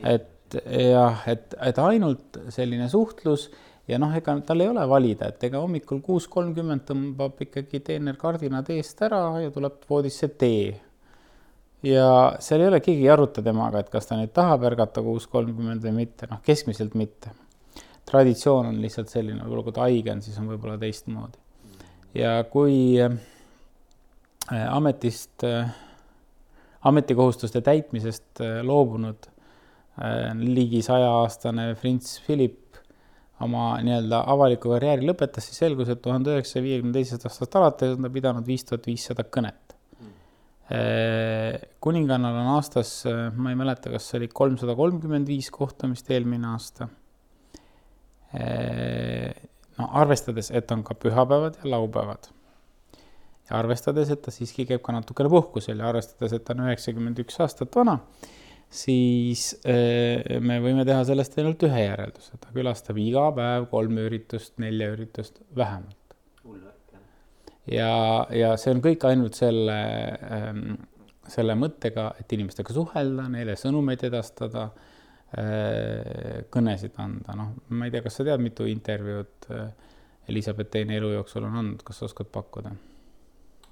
et 0.04 0.58
jah, 0.62 1.22
et, 1.30 1.54
et 1.60 1.78
ainult 1.82 2.38
selline 2.52 2.88
suhtlus 2.92 3.48
ja 3.88 3.98
noh, 4.00 4.12
ega 4.16 4.36
tal 4.46 4.62
ei 4.64 4.70
ole 4.70 4.84
valida, 4.88 5.28
et 5.32 5.44
ega 5.48 5.60
hommikul 5.62 6.00
kuus 6.04 6.28
kolmkümmend 6.32 6.86
tõmbab 6.88 7.40
ikkagi 7.46 7.80
teener 7.84 8.18
kardinad 8.20 8.68
eest 8.74 9.02
ära 9.04 9.20
ja 9.42 9.52
tuleb 9.54 9.84
voodisse 9.88 10.30
tee. 10.40 10.74
Ja 11.84 12.08
seal 12.42 12.64
ei 12.64 12.70
ole, 12.70 12.80
keegi 12.84 13.06
ei 13.06 13.12
aruta 13.12 13.42
temaga, 13.44 13.82
et 13.82 13.90
kas 13.92 14.08
ta 14.08 14.18
nüüd 14.18 14.32
tahab 14.36 14.66
ärgata 14.70 15.02
kuus 15.04 15.26
kolmkümmend 15.32 15.84
või 15.84 15.94
mitte, 16.04 16.28
noh, 16.30 16.40
keskmiselt 16.44 16.96
mitte. 16.98 17.34
traditsioon 18.04 18.68
on 18.68 18.80
lihtsalt 18.82 19.08
selline, 19.08 19.40
võib-olla 19.42 19.64
kui 19.64 19.76
ta 19.76 19.86
haige 19.86 20.12
on, 20.12 20.22
siis 20.22 20.36
on 20.40 20.50
võib-olla 20.52 20.78
teistmoodi. 20.80 21.38
ja 22.14 22.34
kui 22.50 22.76
äh, 23.00 23.16
ametist 24.68 25.44
äh,, 25.44 25.70
ametikohustuste 26.84 27.60
täitmisest 27.64 28.40
äh, 28.40 28.60
loobunud 28.62 29.30
ligi 30.34 30.80
sajaaastane 30.82 31.76
Prints 31.78 32.16
Philip 32.26 32.64
oma 33.44 33.76
nii-öelda 33.82 34.24
avaliku 34.30 34.72
karjääri 34.74 35.06
lõpetas, 35.06 35.48
siis 35.48 35.60
selgus, 35.62 35.90
et 35.90 36.02
tuhande 36.02 36.32
üheksasaja 36.34 36.64
viiekümne 36.64 36.94
teisest 36.96 37.26
aastast 37.28 37.56
alates 37.58 37.96
on 37.96 38.06
ta 38.06 38.10
pidanud 38.12 38.46
viis 38.46 38.66
tuhat 38.66 38.86
viissada 38.90 39.26
kõnet. 39.36 39.63
Kuningannal 41.84 42.38
on 42.40 42.52
aastas, 42.54 42.92
ma 43.36 43.52
ei 43.52 43.58
mäleta, 43.58 43.90
kas 43.92 44.06
see 44.08 44.22
oli 44.22 44.28
kolmsada 44.32 44.76
kolmkümmend 44.78 45.28
viis 45.28 45.50
kohtumist 45.52 46.08
eelmine 46.10 46.48
aasta. 46.54 46.88
no 49.78 49.90
arvestades, 50.00 50.48
et 50.50 50.72
on 50.72 50.82
ka 50.86 50.96
pühapäevad 50.96 51.60
ja 51.60 51.70
laupäevad. 51.74 52.30
ja 53.50 53.58
arvestades, 53.58 54.10
et 54.10 54.22
ta 54.24 54.32
siiski 54.32 54.64
käib 54.70 54.80
ka 54.82 54.96
natukene 54.96 55.28
puhkusel 55.28 55.78
ja 55.78 55.90
arvestades, 55.92 56.32
et 56.32 56.44
ta 56.44 56.56
on 56.56 56.64
üheksakümmend 56.64 57.20
üks 57.26 57.36
aastat 57.44 57.76
vana 57.76 57.98
siis 58.74 59.50
me 59.64 60.58
võime 60.62 60.84
teha 60.86 61.04
sellest 61.06 61.36
ainult 61.38 61.62
ühe 61.68 61.84
järelduse, 61.84 62.38
ta 62.40 62.54
külastab 62.54 62.98
iga 63.02 63.28
päev 63.36 63.68
kolme 63.70 64.08
üritust, 64.08 64.56
nelja 64.62 64.90
üritust 64.96 65.40
vähemalt. 65.56 66.03
Ja, 67.70 68.26
ja 68.34 68.54
see 68.60 68.74
on 68.74 68.82
kõik 68.84 69.06
ainult 69.08 69.38
selle, 69.38 69.78
selle 71.30 71.56
mõttega, 71.58 72.10
et 72.20 72.32
inimestega 72.36 72.76
suhelda, 72.76 73.28
neile 73.32 73.56
sõnumeid 73.60 74.04
edastada, 74.08 74.68
kõnesid 76.54 76.98
anda, 77.02 77.34
noh, 77.34 77.54
ma 77.74 77.88
ei 77.88 77.94
tea, 77.94 78.04
kas 78.04 78.20
sa 78.20 78.26
tead, 78.26 78.42
mitu 78.42 78.68
intervjuud 78.70 79.48
Elizabeth 80.28 80.70
teine 80.70 80.96
elu 80.96 81.10
jooksul 81.18 81.44
on 81.44 81.56
andnud, 81.60 81.82
kas 81.84 81.98
sa 82.00 82.06
oskad 82.06 82.30
pakkuda? 82.32 82.70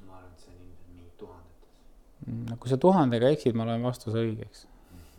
ma 0.06 0.18
arvan, 0.18 0.32
et 0.34 0.42
see 0.42 0.50
on 0.50 0.58
ilmselt 0.58 0.90
mingi 0.96 1.12
tuhandetes. 1.20 1.70
no 2.50 2.58
kui 2.60 2.72
sa 2.72 2.78
tuhandega 2.82 3.30
eksid, 3.32 3.56
ma 3.56 3.68
loen 3.68 3.86
vastuse 3.86 4.20
õigeks 4.20 4.66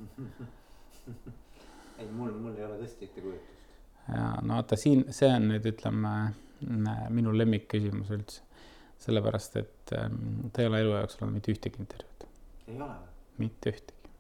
ei, 2.00 2.08
mul, 2.12 2.32
mul 2.38 2.58
ei 2.58 2.66
ole 2.68 2.78
tõesti 2.84 3.10
ettekujutust. 3.10 3.76
ja 4.12 4.30
no 4.42 4.60
vaata 4.60 4.80
siin, 4.80 5.06
see 5.16 5.32
on 5.32 5.50
nüüd 5.54 5.66
ütleme 5.74 6.14
minu 7.12 7.34
lemmikküsimus 7.36 8.12
üldse. 8.16 8.44
Sellepärast, 9.04 9.58
et 9.62 9.96
ähm, 9.98 10.48
ta 10.54 10.64
ei 10.64 10.70
ole 10.70 10.84
elu 10.84 10.96
jooksul 10.96 11.26
olnud 11.26 11.40
mitte 11.40 11.54
ühtegi 11.54 11.82
intervjuud. 11.84 12.30
ei 12.68 12.78
ole 12.78 12.88
või? 12.88 13.12
mitte 13.44 13.74
ühtegi. 13.74 14.14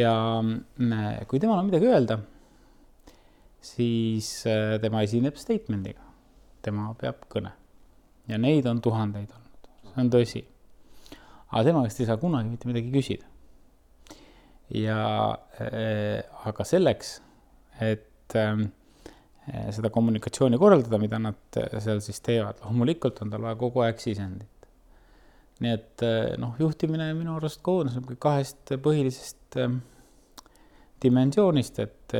ja 0.00 0.14
äh, 0.40 1.08
kui 1.30 1.42
temal 1.42 1.62
on 1.62 1.70
midagi 1.70 1.90
öelda, 1.90 2.20
siis 3.64 4.30
äh, 4.50 4.76
tema 4.82 5.04
esineb 5.06 5.40
statement'iga, 5.40 6.04
tema 6.64 6.90
peab 7.00 7.26
kõne 7.32 7.54
ja 8.30 8.38
neid 8.38 8.68
on 8.70 8.82
tuhandeid 8.84 9.32
olnud, 9.34 9.72
see 9.88 10.04
on 10.04 10.12
tõsi. 10.12 10.44
aga 11.50 11.66
tema 11.66 11.84
käest 11.86 12.04
ei 12.04 12.10
saa 12.10 12.20
kunagi 12.20 12.52
mitte 12.52 12.70
midagi 12.70 12.92
küsida 12.94 13.30
ja 14.70 15.00
äh, 15.60 16.22
aga 16.46 16.64
selleks, 16.64 17.18
et 17.82 18.36
äh, 18.38 18.54
seda 19.74 19.90
kommunikatsiooni 19.92 20.58
korraldada, 20.60 20.98
mida 21.02 21.18
nad 21.22 21.60
seal 21.82 22.00
siis 22.04 22.20
teevad, 22.24 22.60
loomulikult 22.64 23.22
on 23.24 23.32
tal 23.32 23.44
vaja 23.46 23.58
kogu 23.60 23.84
aeg 23.86 24.02
sisendit. 24.02 24.68
nii 25.60 25.72
et 25.76 26.04
äh, 26.06 26.34
noh, 26.40 26.54
juhtimine 26.60 27.10
minu 27.18 27.34
arust 27.36 27.60
koosneb 27.64 28.14
kahest 28.22 28.76
põhilisest 28.80 29.58
dimensioonist, 31.00 31.80
et 31.80 32.14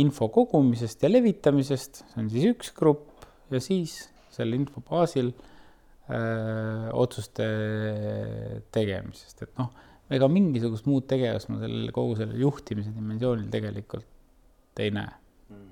info 0.00 0.28
kogumisest 0.32 1.04
ja 1.04 1.10
levitamisest, 1.10 2.02
see 2.10 2.22
on 2.22 2.30
siis 2.32 2.48
üks 2.50 2.72
grupp 2.76 3.26
ja 3.52 3.60
siis 3.62 3.98
selle 4.34 4.58
info 4.58 4.82
baasil 4.84 5.30
öö, 6.10 6.88
otsuste 6.98 7.46
tegemisest, 8.74 9.44
et 9.46 9.52
noh, 9.60 9.70
ega 10.12 10.28
mingisugust 10.30 10.88
muud 10.90 11.06
tegevust 11.10 11.50
ma 11.52 11.60
sellel 11.62 11.92
kogu 11.94 12.18
sellel 12.18 12.42
juhtimise 12.42 12.92
dimensioonil 12.96 13.48
tegelikult 13.52 14.15
ei 14.82 14.92
näe 14.94 15.12
mm.. 15.50 15.68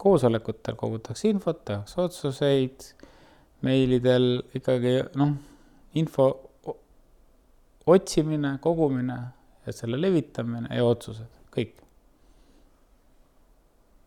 koosolekutel 0.00 0.76
kogutakse 0.80 1.28
infot, 1.30 1.64
tehakse 1.64 2.00
otsuseid, 2.00 2.88
meilidel 3.64 4.42
ikkagi 4.54 4.98
noh, 5.20 5.36
info 6.00 6.28
otsimine, 7.86 8.58
kogumine 8.64 9.18
ja 9.66 9.72
selle 9.72 10.00
levitamine 10.00 10.72
ja 10.76 10.84
otsused, 10.84 11.30
kõik. 11.54 11.76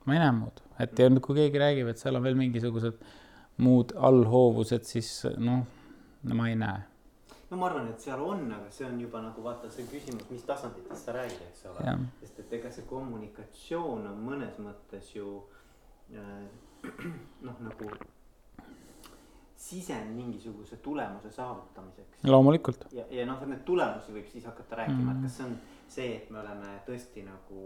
ma 0.05 0.15
ei 0.15 0.21
näe 0.23 0.33
muud, 0.33 0.61
et 0.79 0.99
ja 0.99 1.09
nüüd, 1.11 1.21
kui 1.25 1.37
keegi 1.37 1.61
räägib, 1.61 1.89
et 1.91 2.01
seal 2.01 2.17
on 2.17 2.25
veel 2.25 2.37
mingisugused 2.39 3.01
muud 3.63 3.93
allhoovused, 4.09 4.85
siis 4.87 5.09
noh, 5.41 5.65
ma 6.29 6.49
ei 6.49 6.55
näe. 6.59 6.83
No 7.49 7.57
ma 7.57 7.69
arvan, 7.69 7.87
et 7.87 8.03
seal 8.03 8.21
on, 8.23 8.45
aga 8.51 8.71
see 8.71 8.85
on 8.87 8.99
juba 9.01 9.21
nagu 9.23 9.43
vaata 9.43 9.69
see 9.71 9.87
küsimus, 9.87 10.27
mis 10.31 10.43
tasanditest 10.47 11.07
sa 11.07 11.15
räägid, 11.15 11.41
eks 11.49 11.65
ole. 11.71 11.95
sest 12.21 12.39
et 12.43 12.53
ega 12.59 12.71
see 12.71 12.87
kommunikatsioon 12.89 14.07
on 14.11 14.21
mõnes 14.25 14.59
mõttes 14.63 15.13
ju 15.15 15.31
äh, 16.11 16.45
noh, 17.47 17.63
nagu 17.69 17.91
sisend 19.67 20.13
mingisuguse 20.15 20.77
tulemuse 20.77 21.31
saavutamiseks. 21.31 22.23
loomulikult. 22.23 22.85
ja, 22.91 23.05
ja 23.11 23.25
noh, 23.25 23.41
neid 23.49 23.63
tulemusi 23.65 24.13
võib 24.15 24.27
siis 24.31 24.45
hakata 24.45 24.83
rääkima 24.83 24.99
mm, 25.01 25.09
-hmm. 25.09 25.17
et 25.17 25.23
kas 25.23 25.37
see 25.37 25.45
on 25.45 25.57
see, 25.87 26.11
et 26.17 26.29
me 26.29 26.39
oleme 26.39 26.75
tõesti 26.87 27.23
nagu 27.25 27.63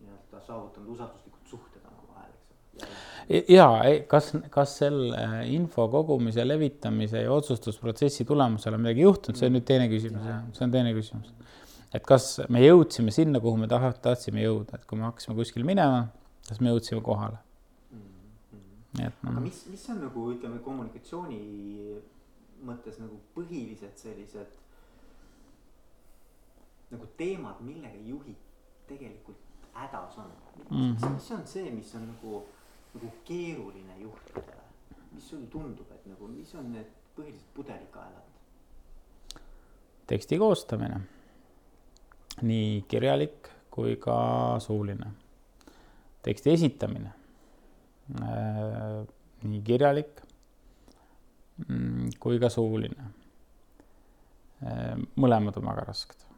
nii-öelda 0.00 0.40
saavutanud 0.46 0.88
usalduslikud 0.96 1.46
suhted 1.50 1.84
ole. 1.90 2.03
Ja 3.48 3.68
kas, 4.10 4.32
kas 4.52 4.76
selle 4.82 5.22
info 5.52 5.86
kogumise, 5.92 6.44
levitamise 6.46 7.24
ja 7.24 7.32
otsustusprotsessi 7.32 8.26
tulemusel 8.28 8.76
on 8.76 8.84
midagi 8.84 9.06
juhtunud, 9.06 9.38
see 9.38 9.48
on 9.48 9.56
nüüd 9.56 9.66
teine 9.68 9.88
küsimus, 9.92 10.26
jah, 10.28 10.42
see 10.56 10.66
on 10.66 10.74
teine 10.74 10.92
küsimus. 10.96 11.32
et 11.94 12.04
kas 12.04 12.40
me 12.52 12.60
jõudsime 12.64 13.14
sinna, 13.14 13.40
kuhu 13.40 13.60
me 13.60 13.70
taha-, 13.70 13.94
tahtsime 14.02 14.44
jõuda, 14.44 14.80
et 14.80 14.84
kui 14.88 14.98
me 14.98 15.08
hakkasime 15.08 15.36
kuskile 15.38 15.66
minema, 15.66 16.08
kas 16.48 16.60
me 16.60 16.72
jõudsime 16.74 17.00
kohale. 17.04 17.38
-hmm. 17.92 19.06
et 19.06 19.22
noh. 19.22 19.32
aga 19.32 19.40
mis, 19.40 19.62
mis 19.70 19.88
on 19.94 20.02
nagu 20.04 20.26
ütleme 20.34 20.60
kommunikatsiooni 20.64 21.40
mõttes 22.64 23.00
nagu 23.00 23.18
põhilised 23.36 23.96
sellised 24.00 24.60
nagu 26.94 27.08
teemad, 27.18 27.60
millega 27.64 27.98
juhid 28.06 28.38
tegelikult 28.88 29.40
hädas 29.74 30.18
on 30.18 30.30
mm. 30.70 30.76
-hmm. 30.76 31.14
mis 31.14 31.30
on 31.30 31.46
see, 31.46 31.70
mis 31.70 31.94
on 31.94 32.06
nagu, 32.08 32.44
nagu 32.94 33.10
keeruline 33.26 33.96
juhtidele, 34.00 34.62
mis 35.12 35.26
sulle 35.28 35.48
tundub, 35.50 35.90
et 35.94 36.06
nagu, 36.06 36.28
mis 36.30 36.54
on 36.58 36.70
need 36.74 36.90
põhilised 37.16 37.50
pudelikaelad? 37.56 38.30
teksti 40.04 40.36
koostamine, 40.38 40.98
nii 42.44 42.82
kirjalik 42.88 43.48
kui 43.72 43.96
ka 43.96 44.16
suuline. 44.60 45.06
teksti 46.22 46.50
esitamine 46.50 47.10
äh,, 48.20 49.00
nii 49.44 49.62
kirjalik 49.64 50.20
mm, 51.68 52.14
kui 52.20 52.38
ka 52.38 52.48
suuline 52.52 53.08
äh,. 54.62 54.94
mõlemad 55.16 55.56
on 55.60 55.66
väga 55.72 55.88
rasked 55.88 56.28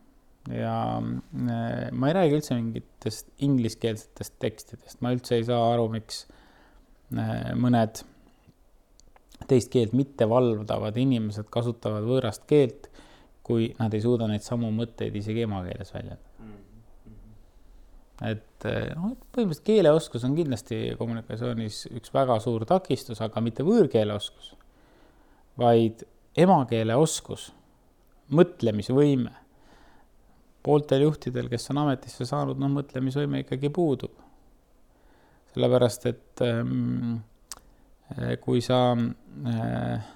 ja 0.55 0.79
äh, 1.03 1.91
ma 1.93 2.09
ei 2.09 2.17
räägi 2.21 2.39
üldse 2.39 2.55
mingitest 2.55 3.35
ingliskeelsetest 3.43 4.39
tekstidest, 4.39 5.03
ma 5.03 5.11
üldse 5.15 5.41
ei 5.41 5.47
saa 5.51 5.73
aru, 5.75 5.89
miks 5.91 6.25
äh, 6.29 6.46
mõned 7.11 8.03
teist 9.47 9.71
keelt 9.71 9.93
mitte 9.95 10.27
valdavad 10.29 10.97
inimesed 10.99 11.49
kasutavad 11.53 12.07
võõrast 12.07 12.47
keelt, 12.51 12.89
kui 13.47 13.69
nad 13.79 13.95
ei 13.95 14.03
suuda 14.03 14.27
neid 14.31 14.43
samu 14.43 14.73
mõtteid 14.75 15.15
isegi 15.21 15.45
emakeeles 15.47 15.93
väljendada. 15.95 16.23
et 18.27 18.65
äh, 18.65 18.95
noh, 18.97 19.13
põhimõtteliselt 19.37 19.67
keeleoskus 19.67 20.25
on 20.25 20.35
kindlasti 20.35 20.77
kommunikatsioonis 20.99 21.83
üks 21.99 22.15
väga 22.15 22.39
suur 22.41 22.65
takistus, 22.67 23.21
aga 23.21 23.43
mitte 23.45 23.63
võõrkeeleoskus, 23.67 24.55
vaid 25.61 26.07
emakeeleoskus, 26.37 27.51
mõtlemisvõime 28.33 29.35
pooltel 30.67 31.05
juhtidel, 31.05 31.51
kes 31.53 31.71
on 31.71 31.85
ametisse 31.85 32.27
saanud, 32.27 32.59
noh, 32.59 32.73
mõtlemisvõime 32.81 33.45
ikkagi 33.45 33.71
puudub. 33.71 34.17
Sellepärast, 35.57 36.07
et 36.11 36.45
ähm, 36.45 37.17
äh, 38.13 38.37
kui 38.43 38.61
sa 38.65 38.93
äh, 38.93 40.09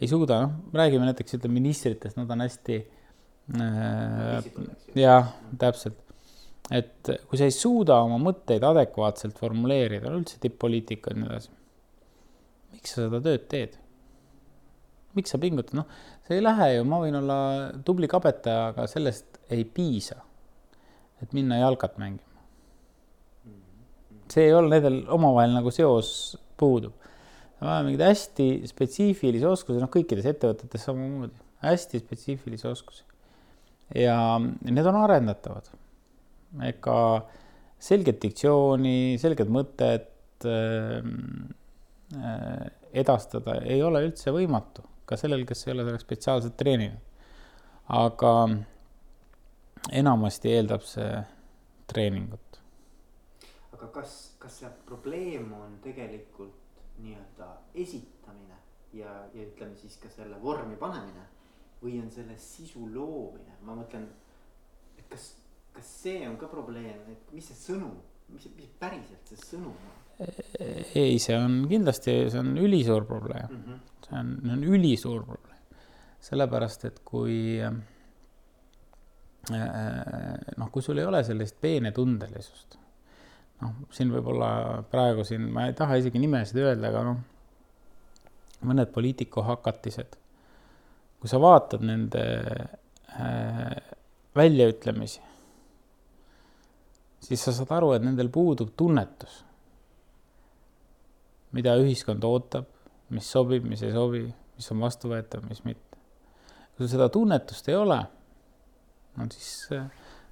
ei 0.00 0.08
suuda, 0.10 0.40
noh, 0.42 0.56
räägime 0.74 1.06
näiteks 1.06 1.38
ütleme 1.38 1.60
ministritest, 1.60 2.18
nad 2.18 2.30
on 2.34 2.42
hästi 2.42 2.78
äh, 3.60 4.48
jah, 4.98 5.30
täpselt, 5.60 6.00
et 6.74 7.12
kui 7.28 7.38
sa 7.38 7.46
ei 7.46 7.54
suuda 7.54 8.00
oma 8.06 8.18
mõtteid 8.22 8.66
adekvaatselt 8.66 9.38
formuleerida, 9.38 10.10
üldse 10.10 10.40
tipp-poliitika 10.42 11.14
ja 11.14 11.20
nii 11.20 11.30
edasi, 11.30 11.54
miks 12.74 12.96
sa 12.96 13.06
seda 13.06 13.22
tööd 13.24 13.46
teed? 13.52 13.78
miks 15.18 15.32
sa 15.32 15.40
pingutad, 15.42 15.74
noh, 15.74 15.88
see 16.22 16.36
ei 16.38 16.42
lähe 16.42 16.68
ju, 16.76 16.82
ma 16.86 17.00
võin 17.02 17.18
olla 17.18 17.38
tubli 17.86 18.06
kabetaja, 18.10 18.68
aga 18.70 18.84
sellest 18.90 19.40
ei 19.50 19.64
piisa, 19.66 20.20
et 21.18 21.34
minna 21.34 21.58
jalkat 21.58 21.96
mängima. 21.98 22.29
See 24.32 24.48
ei 24.48 24.54
ole, 24.56 24.70
nendel 24.72 25.02
omavahel 25.12 25.54
nagu 25.56 25.72
seos 25.74 26.36
puudub. 26.60 26.94
vaja 27.60 27.82
mingeid 27.84 28.06
hästi 28.06 28.46
spetsiifilisi 28.70 29.46
oskusi, 29.48 29.80
noh, 29.82 29.90
kõikides 29.92 30.26
ettevõtetes 30.30 30.86
samamoodi, 30.88 31.36
hästi 31.66 32.00
spetsiifilisi 32.04 32.68
oskusi. 32.70 33.04
ja 33.94 34.16
need 34.40 34.86
on 34.86 35.00
arendatavad. 35.02 35.70
ega 36.66 36.98
selget 37.80 38.20
diktsiooni, 38.22 39.18
selget 39.20 39.48
mõtet 39.48 40.46
äh, 40.48 41.02
edastada 42.92 43.60
ei 43.62 43.82
ole 43.86 44.02
üldse 44.08 44.32
võimatu 44.34 44.82
ka 45.06 45.18
sellel, 45.18 45.44
kes 45.46 45.66
ei 45.66 45.74
ole 45.74 45.86
selleks 45.86 46.06
spetsiaalselt 46.06 46.56
treeninud. 46.58 47.02
aga 47.90 48.32
enamasti 50.00 50.52
eeldab 50.54 50.84
see 50.86 51.10
treeningut. 51.90 52.49
Aga 53.80 53.90
kas, 53.94 54.14
kas 54.38 54.60
see 54.60 54.70
probleem 54.86 55.52
on 55.56 55.78
tegelikult 55.84 56.80
nii-öelda 57.00 57.48
esitamine 57.80 58.58
ja, 58.92 59.12
ja 59.32 59.44
ütleme 59.46 59.76
siis 59.80 59.96
ka 60.02 60.10
selle 60.12 60.36
vormi 60.42 60.76
panemine 60.80 61.24
või 61.80 61.96
on 62.02 62.10
selle 62.12 62.36
sisu 62.36 62.84
loomine, 62.92 63.56
ma 63.64 63.74
mõtlen, 63.78 64.04
et 65.00 65.06
kas, 65.08 65.30
kas 65.72 65.94
see 66.02 66.26
on 66.28 66.36
ka 66.40 66.50
probleem, 66.52 67.06
et 67.08 67.32
mis 67.32 67.48
see 67.48 67.56
sõnum, 67.56 67.96
mis, 68.28 68.50
mis 68.58 68.68
päriselt 68.82 69.32
see 69.32 69.40
sõnum 69.46 69.72
on? 69.72 69.96
ei, 70.20 71.16
see 71.16 71.38
on 71.40 71.62
kindlasti, 71.70 72.18
see 72.28 72.42
on 72.42 72.52
ülisuur 72.60 73.08
probleem 73.08 73.48
mm. 73.48 73.64
-hmm 73.64 73.90
see 74.10 74.18
on, 74.18 74.40
see 74.42 74.52
on 74.52 74.64
ülisuur 74.64 75.24
probleem. 75.24 75.56
sellepärast, 76.20 76.84
et 76.84 77.00
kui 77.04 77.60
äh, 77.64 77.72
noh, 80.60 80.70
kui 80.70 80.82
sul 80.84 80.98
ei 81.00 81.06
ole 81.08 81.22
sellist 81.24 81.56
peenetundelisust, 81.60 82.76
noh, 83.60 83.76
siin 83.94 84.12
võib-olla 84.14 84.50
praegu 84.90 85.24
siin, 85.26 85.48
ma 85.52 85.68
ei 85.68 85.76
taha 85.76 85.98
isegi 86.00 86.22
nimesid 86.22 86.60
öelda, 86.62 86.90
aga 86.90 87.04
noh, 87.10 87.20
mõned 88.68 88.92
poliitikuhakatised, 88.94 90.16
kui 91.20 91.30
sa 91.30 91.40
vaatad 91.40 91.84
nende 91.84 92.24
äh, 93.16 93.76
väljaütlemisi, 94.36 95.22
siis 97.24 97.44
sa 97.44 97.54
saad 97.56 97.72
aru, 97.78 97.94
et 97.96 98.04
nendel 98.04 98.32
puudub 98.32 98.72
tunnetus, 98.76 99.42
mida 101.56 101.74
ühiskond 101.80 102.24
ootab 102.24 102.68
mis 103.14 103.26
sobib, 103.26 103.66
mis 103.66 103.82
ei 103.82 103.92
sobi, 103.94 104.22
mis 104.56 104.70
on 104.72 104.84
vastuvõetav, 104.84 105.44
mis 105.50 105.62
mitte. 105.66 105.98
kui 106.74 106.84
sul 106.84 106.92
seda 106.94 107.10
tunnetust 107.12 107.68
ei 107.68 107.76
ole, 107.76 107.98
no 109.18 109.26
siis 109.34 109.50
äh, 109.76 109.88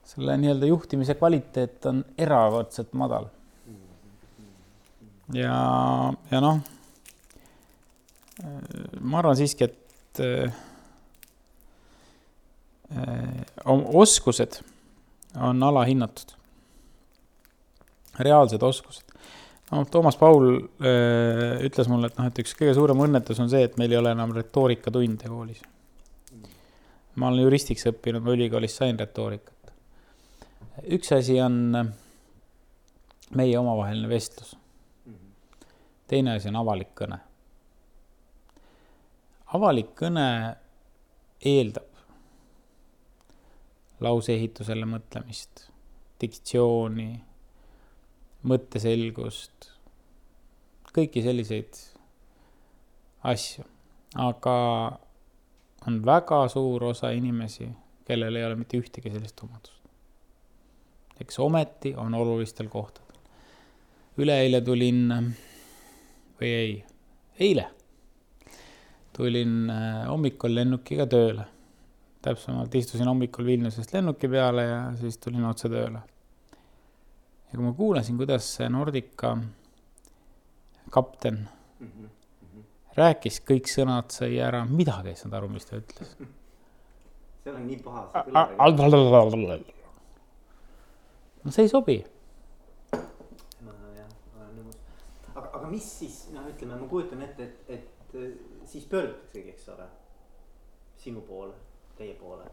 selle 0.08 0.36
nii-öelda 0.40 0.70
juhtimise 0.70 1.14
kvaliteet 1.18 1.86
on 1.90 2.04
erakordselt 2.18 2.92
madal. 2.96 3.28
ja, 5.32 5.58
ja 6.30 6.40
noh, 6.40 6.62
äh, 8.44 8.48
ma 9.00 9.20
arvan 9.20 9.36
siiski, 9.36 9.68
et 9.68 10.22
äh, 10.24 10.64
oskused 13.68 14.62
on 15.36 15.62
alahinnatud. 15.62 16.32
reaalsed 18.18 18.62
oskused 18.62 19.08
no 19.70 19.84
Toomas 19.84 20.16
Paul 20.16 20.56
äh, 20.56 21.60
ütles 21.64 21.88
mulle, 21.88 22.08
et 22.08 22.16
noh, 22.18 22.28
et 22.30 22.40
üks 22.40 22.56
kõige 22.56 22.72
suurem 22.76 23.04
õnnetus 23.04 23.40
on 23.42 23.50
see, 23.52 23.66
et 23.68 23.76
meil 23.80 23.92
ei 23.92 24.00
ole 24.00 24.14
enam 24.16 24.32
retoorikatunde 24.36 25.28
koolis. 25.28 25.60
ma 27.18 27.28
olen 27.28 27.44
juristiks 27.44 27.86
õppinud, 27.90 28.22
ma 28.24 28.34
ülikoolis 28.36 28.76
sain 28.78 28.98
retoorikat. 28.98 29.57
Üks 30.84 31.12
asi 31.12 31.40
on 31.42 31.58
meie 33.34 33.58
omavaheline 33.58 34.08
vestlus. 34.08 34.56
teine 36.06 36.36
asi 36.36 36.48
on 36.48 36.56
avalik 36.56 36.94
kõne. 36.96 37.18
avalik 39.54 39.94
kõne 39.98 40.28
eeldab 41.40 41.88
lauseehitusele 44.00 44.86
mõtlemist, 44.86 45.66
diktsiooni 46.20 47.10
mõtteselgust, 48.48 49.72
kõiki 50.94 51.22
selliseid 51.24 51.80
asju, 53.26 53.64
aga 54.14 54.56
on 55.86 55.98
väga 56.06 56.44
suur 56.52 56.84
osa 56.92 57.10
inimesi, 57.16 57.68
kellel 58.06 58.38
ei 58.38 58.46
ole 58.46 58.60
mitte 58.60 58.78
ühtegi 58.78 59.12
sellist 59.12 59.42
omadust. 59.44 59.77
Eks 61.20 61.38
ometi 61.38 61.94
on 61.96 62.14
olulistel 62.14 62.68
kohtadel. 62.68 63.18
üleeile 64.18 64.61
tulin 64.61 65.02
või 66.40 66.48
ei, 66.48 66.85
eile 67.38 67.68
tulin 69.16 69.70
äh, 69.70 70.04
hommikul 70.09 70.54
lennukiga 70.54 71.07
tööle. 71.07 71.46
täpsemalt 72.22 72.74
istusin 72.74 73.07
hommikul 73.07 73.46
Vilniusest 73.46 73.92
lennuki 73.94 74.28
peale 74.28 74.62
ja 74.62 74.78
siis 74.98 75.18
tulin 75.18 75.44
otse 75.44 75.68
tööle 75.68 76.02
ja 77.48 77.57
kui 77.57 77.64
ma 77.64 77.72
kuulasin, 77.72 78.16
kuidas 78.20 78.48
see 78.57 78.68
Nordica 78.68 79.37
kapten 80.90 81.48
mm 81.81 81.87
-hmm. 81.87 82.11
rääkis, 82.96 83.40
kõik 83.50 83.70
sõnad 83.72 84.11
sai 84.12 84.38
ära, 84.40 84.64
midagi 84.64 85.09
ei 85.09 85.16
saanud 85.16 85.37
aru, 85.38 85.48
mis 85.48 85.66
ta 85.66 85.76
ütles. 85.76 86.14
seal 87.44 87.57
on 87.57 87.66
nii 87.66 87.81
paha 87.85 88.07
see 88.12 88.22
kõlar. 88.28 88.54
No 91.48 91.52
see 91.52 91.62
ei 91.64 91.68
sobi. 91.68 92.04
ma 93.64 93.72
jah, 93.96 94.08
olen 94.37 94.58
nõus. 94.58 94.76
aga, 95.32 95.46
aga 95.46 95.68
mis 95.72 95.87
siis, 96.00 96.18
noh, 96.34 96.44
ütleme, 96.50 96.76
ma 96.76 96.88
kujutan 96.90 97.24
ette, 97.24 97.46
et, 97.46 97.70
et 97.78 98.68
siis 98.68 98.84
pöördutaksegi, 98.90 99.54
eks 99.54 99.70
ole, 99.72 99.87
sinu 101.00 101.22
poole, 101.24 101.56
teie 101.96 102.18
poole. 102.20 102.44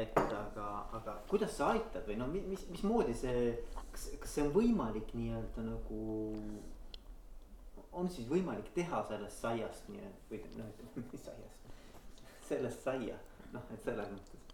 et 0.00 0.18
aga, 0.18 0.66
aga 0.98 1.14
kuidas 1.30 1.54
sa 1.60 1.70
aitad 1.76 2.06
või 2.08 2.18
no 2.18 2.26
mis, 2.32 2.66
mismoodi 2.72 3.14
see, 3.14 3.46
kas, 3.92 4.08
kas 4.22 4.34
see 4.34 4.46
on 4.46 4.52
võimalik 4.54 5.14
nii-öelda 5.14 5.66
nagu 5.66 6.02
on 8.00 8.08
siis 8.10 8.26
võimalik 8.30 8.70
teha 8.74 9.02
sellest 9.10 9.44
saiast 9.44 9.90
nii-öelda 9.92 10.30
või 10.30 10.42
noh, 10.58 10.74
ütleme 10.74 11.06
mis 11.12 11.26
saiast, 11.28 11.74
sellest 12.50 12.86
saia, 12.86 13.18
noh, 13.54 13.74
et 13.74 13.86
selles 13.86 14.10
mõttes 14.14 14.49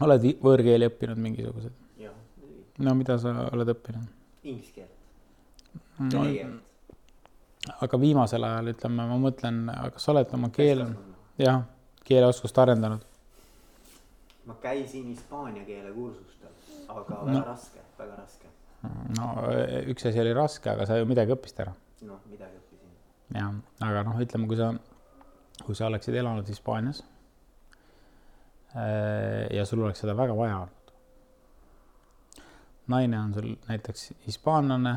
oled 0.00 0.26
võõrkeeli 0.40 0.88
õppinud 0.88 1.20
mingisuguseid? 1.20 1.78
no 2.82 2.94
mida 2.96 3.18
sa 3.20 3.32
oled 3.52 3.68
õppinud? 3.74 4.08
Inglise 4.42 4.72
keelt 4.74 5.02
no,. 6.12 6.24
aga 7.84 8.00
viimasel 8.00 8.44
ajal 8.48 8.72
ütleme, 8.72 9.06
ma 9.10 9.18
mõtlen, 9.20 9.64
kas 9.94 10.06
sa 10.06 10.14
oled 10.14 10.32
oma 10.38 10.50
keele, 10.54 10.88
jah, 11.40 11.62
keeleoskust 12.08 12.58
arendanud? 12.64 13.04
ma 14.48 14.56
käisin 14.62 15.12
hispaania 15.12 15.64
keele 15.68 15.92
kursustel, 15.94 16.50
aga 16.88 17.20
väga 17.20 17.36
no. 17.36 17.44
raske, 17.46 17.84
väga 17.98 18.18
raske. 18.18 18.50
no 19.18 19.28
üks 19.92 20.08
asi 20.10 20.24
oli 20.24 20.34
raske, 20.36 20.72
aga 20.72 20.88
sa 20.88 20.98
ju 20.98 21.06
midagi 21.06 21.36
õppisid 21.36 21.62
ära. 21.66 21.76
noh, 22.08 22.24
midagi 22.30 22.58
õppisin. 22.58 22.96
jah, 23.36 23.54
aga 23.90 24.04
noh, 24.08 24.18
ütleme, 24.24 24.50
kui 24.50 24.58
sa, 24.58 24.72
kui 25.62 25.78
sa 25.78 25.86
oleksid 25.92 26.18
elanud 26.18 26.48
Hispaanias 26.50 27.04
ja 29.52 29.64
sul 29.68 29.82
oleks 29.84 30.00
seda 30.00 30.14
väga 30.16 30.36
vaja 30.36 30.58
olnud. 30.62 30.92
naine 32.92 33.18
on 33.20 33.34
sul 33.34 33.50
näiteks 33.68 34.12
hispaanlane, 34.26 34.94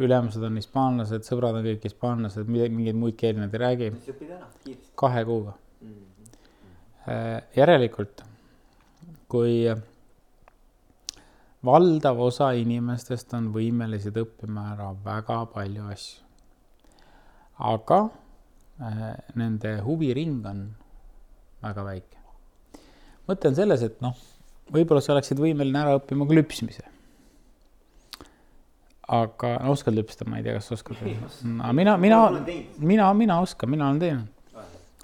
ülemused 0.00 0.42
on 0.42 0.56
hispaanlased, 0.56 1.26
sõbrad 1.28 1.58
on 1.60 1.66
kõik 1.66 1.84
hispaanlased, 1.84 2.48
mingeid 2.48 2.96
muid 2.96 3.16
keeli 3.20 3.42
nad 3.42 3.54
ei 3.54 3.60
räägi. 3.60 3.90
kahe 4.94 5.24
kuuga 5.24 5.52
mm. 5.80 5.90
-hmm. 5.90 7.42
järelikult, 7.56 8.24
kui 9.28 9.68
valdav 11.64 12.20
osa 12.20 12.50
inimestest 12.60 13.32
on 13.36 13.48
võimelised 13.54 14.16
õppima 14.20 14.70
ära 14.74 14.90
väga 15.04 15.44
palju 15.54 15.88
asju. 15.92 16.20
aga 17.58 17.98
äh, 18.82 19.02
nende 19.38 19.76
huviring 19.86 20.46
on 20.50 20.62
väga 21.64 21.84
väike. 21.86 22.22
mõte 23.28 23.50
on 23.50 23.56
selles, 23.56 23.82
et 23.86 24.00
noh, 24.04 24.16
võib-olla 24.72 25.02
sa 25.04 25.14
oleksid 25.14 25.40
võimeline 25.40 25.80
ära 25.80 25.96
õppima 25.98 26.26
ka 26.28 26.36
lüpsmise. 26.38 26.84
aga 29.14 29.50
no, 29.60 29.74
oskad 29.74 29.92
lüpsta, 29.96 30.24
ma 30.28 30.38
ei 30.40 30.46
tea, 30.46 30.56
kas 30.56 30.72
oskad. 30.78 31.00
mina, 31.04 31.96
mina, 32.00 32.22
mina, 32.78 33.10
mina 33.12 33.40
oskan, 33.44 33.70
mina 33.70 33.90
olen 33.90 34.00
teinud. 34.00 34.30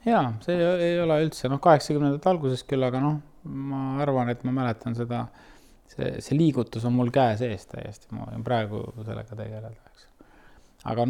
ja 0.07 0.25
see 0.45 0.57
ei 0.57 0.97
ole 1.03 1.21
üldse 1.27 1.51
noh, 1.53 1.61
kaheksakümnendate 1.63 2.33
alguses 2.33 2.65
küll, 2.69 2.85
aga 2.87 3.03
noh, 3.05 3.21
ma 3.45 4.01
arvan, 4.05 4.33
et 4.33 4.43
ma 4.45 4.55
mäletan 4.63 4.97
seda, 4.97 5.27
see, 5.93 6.17
see 6.25 6.37
liigutus 6.37 6.85
on 6.89 6.97
mul 6.97 7.13
käe 7.13 7.37
sees 7.41 7.69
täiesti, 7.69 8.09
ma 8.17 8.29
võin 8.31 8.45
praegu 8.45 8.85
sellega 9.05 9.37
tegeleda, 9.37 9.73
aga, 10.89 11.05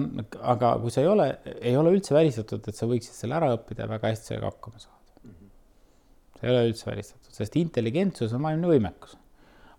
aga 0.55 0.77
kui 0.83 0.91
sa 0.91 1.05
ei 1.05 1.11
ole, 1.11 1.29
ei 1.61 1.77
ole 1.79 1.95
üldse 1.95 2.15
välistatud, 2.17 2.67
et 2.67 2.79
sa 2.79 2.91
võiksid 2.91 3.15
selle 3.15 3.39
ära 3.39 3.53
õppida 3.55 3.87
ja 3.87 3.93
väga 3.93 4.11
hästi 4.11 4.33
sellega 4.33 4.51
hakkama 4.51 4.83
saada 4.83 5.00
ei 6.43 6.51
ole 6.51 6.69
üldse 6.71 6.89
välistatud, 6.89 7.33
sest 7.35 7.57
intelligentsus 7.61 8.33
on 8.37 8.45
vaimne 8.47 8.69
võimekus. 8.71 9.17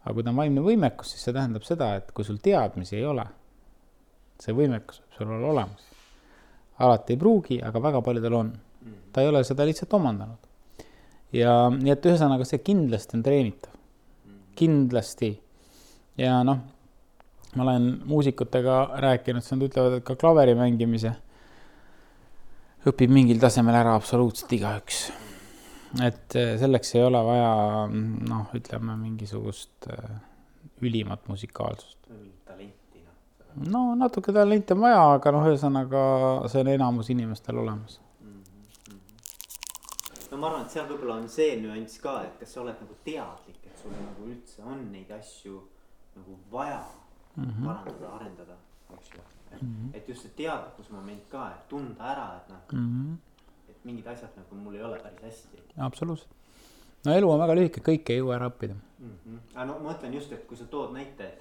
aga 0.02 0.14
kui 0.18 0.26
ta 0.26 0.32
on 0.32 0.42
vaimne 0.42 0.64
võimekus, 0.66 1.14
siis 1.14 1.28
see 1.28 1.34
tähendab 1.36 1.66
seda, 1.66 1.94
et 2.00 2.12
kui 2.16 2.26
sul 2.26 2.40
teadmisi 2.42 2.98
ei 2.98 3.06
ole, 3.06 3.26
see 4.42 4.56
võimekus 4.58 5.02
võib 5.02 5.18
sul 5.18 5.34
olla 5.38 5.52
olemas. 5.54 5.88
alati 6.82 7.14
ei 7.14 7.20
pruugi, 7.22 7.60
aga 7.62 7.82
väga 7.82 8.02
paljudel 8.02 8.34
on. 8.34 8.54
ta 9.14 9.22
ei 9.22 9.30
ole 9.30 9.44
seda 9.44 9.66
lihtsalt 9.66 9.94
omandanud. 9.94 10.50
ja 11.34 11.56
nii 11.70 11.94
et 11.94 12.06
ühesõnaga, 12.06 12.46
see 12.46 12.62
kindlasti 12.66 13.18
on 13.18 13.24
treenitav. 13.24 13.74
kindlasti. 14.56 15.34
ja 16.18 16.44
noh, 16.44 16.62
ma 17.56 17.64
olen 17.64 17.92
muusikutega 18.06 18.78
rääkinud, 19.02 19.42
siis 19.42 19.58
nad 19.58 19.68
ütlevad, 19.70 19.98
et 19.98 20.06
ka 20.06 20.16
klaveri 20.16 20.56
mängimise 20.56 21.16
õpib 22.86 23.12
mingil 23.14 23.42
tasemel 23.42 23.76
ära 23.78 23.94
absoluutselt 23.96 24.54
igaüks 24.58 25.10
et 26.00 26.36
eh, 26.36 26.54
selleks 26.60 26.96
ei 26.96 27.04
ole 27.04 27.20
vaja 27.26 27.88
noh, 27.92 28.52
ütleme 28.56 28.96
mingisugust 29.00 29.90
eh, 29.92 30.14
ülimat 30.82 31.28
musikaalsust. 31.28 31.98
talenti 32.46 33.04
noh. 33.04 33.68
no 33.74 33.82
natuke 34.00 34.34
talenti 34.34 34.74
on 34.74 34.86
vaja, 34.86 35.02
aga 35.18 35.34
noh, 35.36 35.50
ühesõnaga 35.52 36.04
see 36.52 36.64
on 36.64 36.72
enamus 36.76 37.12
inimestel 37.12 37.60
olemas 37.60 38.00
mm. 38.22 38.38
-hmm. 38.38 39.02
no 40.32 40.38
ma 40.38 40.48
arvan, 40.52 40.66
et 40.66 40.78
seal 40.78 40.88
võib-olla 40.88 41.20
on 41.20 41.28
see 41.30 41.58
nüanss 41.60 42.00
ka, 42.04 42.22
et 42.30 42.40
kas 42.40 42.54
sa 42.56 42.64
oled 42.64 42.80
nagu 42.86 42.98
teadlik, 43.04 43.60
et 43.66 43.84
sul 43.84 43.92
nagu 43.98 44.30
üldse 44.32 44.64
on 44.64 44.88
neid 44.92 45.12
asju 45.12 45.60
nagu 46.16 46.40
vaja 46.52 46.84
mm 47.36 47.44
-hmm. 47.44 47.66
parandada, 47.66 48.14
arendada, 48.16 48.56
eks 48.94 49.12
ju. 49.12 49.20
et, 49.52 49.62
-hmm. 49.62 49.92
et 49.94 50.10
just 50.10 50.22
see 50.22 50.32
teadlikkusmoment 50.38 51.28
ka, 51.30 51.50
et 51.52 51.68
tunda 51.68 52.04
ära, 52.14 52.30
et 52.38 52.50
noh 52.50 52.80
mm 52.80 52.88
-hmm 52.88 53.31
mingid 53.84 54.08
asjad 54.08 54.38
nagu 54.38 54.56
mul 54.56 54.76
ei 54.76 54.84
ole 54.84 55.00
päris 55.00 55.22
hästi. 55.22 55.64
absoluutselt. 55.78 56.34
no 57.06 57.14
elu 57.14 57.32
on 57.32 57.40
väga 57.40 57.56
lühike, 57.58 57.84
kõike 57.86 58.16
ei 58.16 58.22
jõua 58.22 58.36
ära 58.38 58.50
õppida 58.52 58.76
mm. 58.76 59.14
-hmm. 59.26 59.40
aga 59.54 59.66
no 59.70 59.78
ma 59.80 59.92
mõtlen 59.92 60.16
just, 60.18 60.32
et 60.32 60.46
kui 60.48 60.58
sa 60.58 60.66
tood 60.66 60.94
näite, 60.98 61.28
et, 61.28 61.40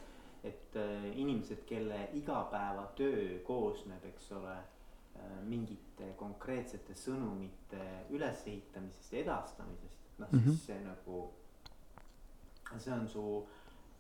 et 0.53 0.81
äh, 0.81 1.11
inimesed, 1.21 1.65
kelle 1.69 2.09
igapäevatöö 2.21 3.41
koosneb, 3.47 4.05
eks 4.13 4.33
ole 4.39 4.57
äh,, 4.57 5.37
mingite 5.43 6.15
konkreetsete 6.17 6.95
sõnumite 6.95 7.85
ülesehitamisest 8.11 9.13
ja 9.13 9.23
edastamisest, 9.27 10.01
noh 10.19 10.33
mm 10.33 10.39
-hmm. 10.39 10.43
siis 10.43 10.57
mhm. 10.57 10.67
see 10.67 10.81
nagu, 10.85 11.31
see 12.79 12.95
on 12.95 13.09
su 13.09 13.47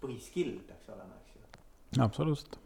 põhiskill 0.00 0.60
peaks 0.66 0.88
olema, 0.88 1.14
eks 1.20 1.36
ju. 1.36 2.02
absoluutselt 2.02 2.60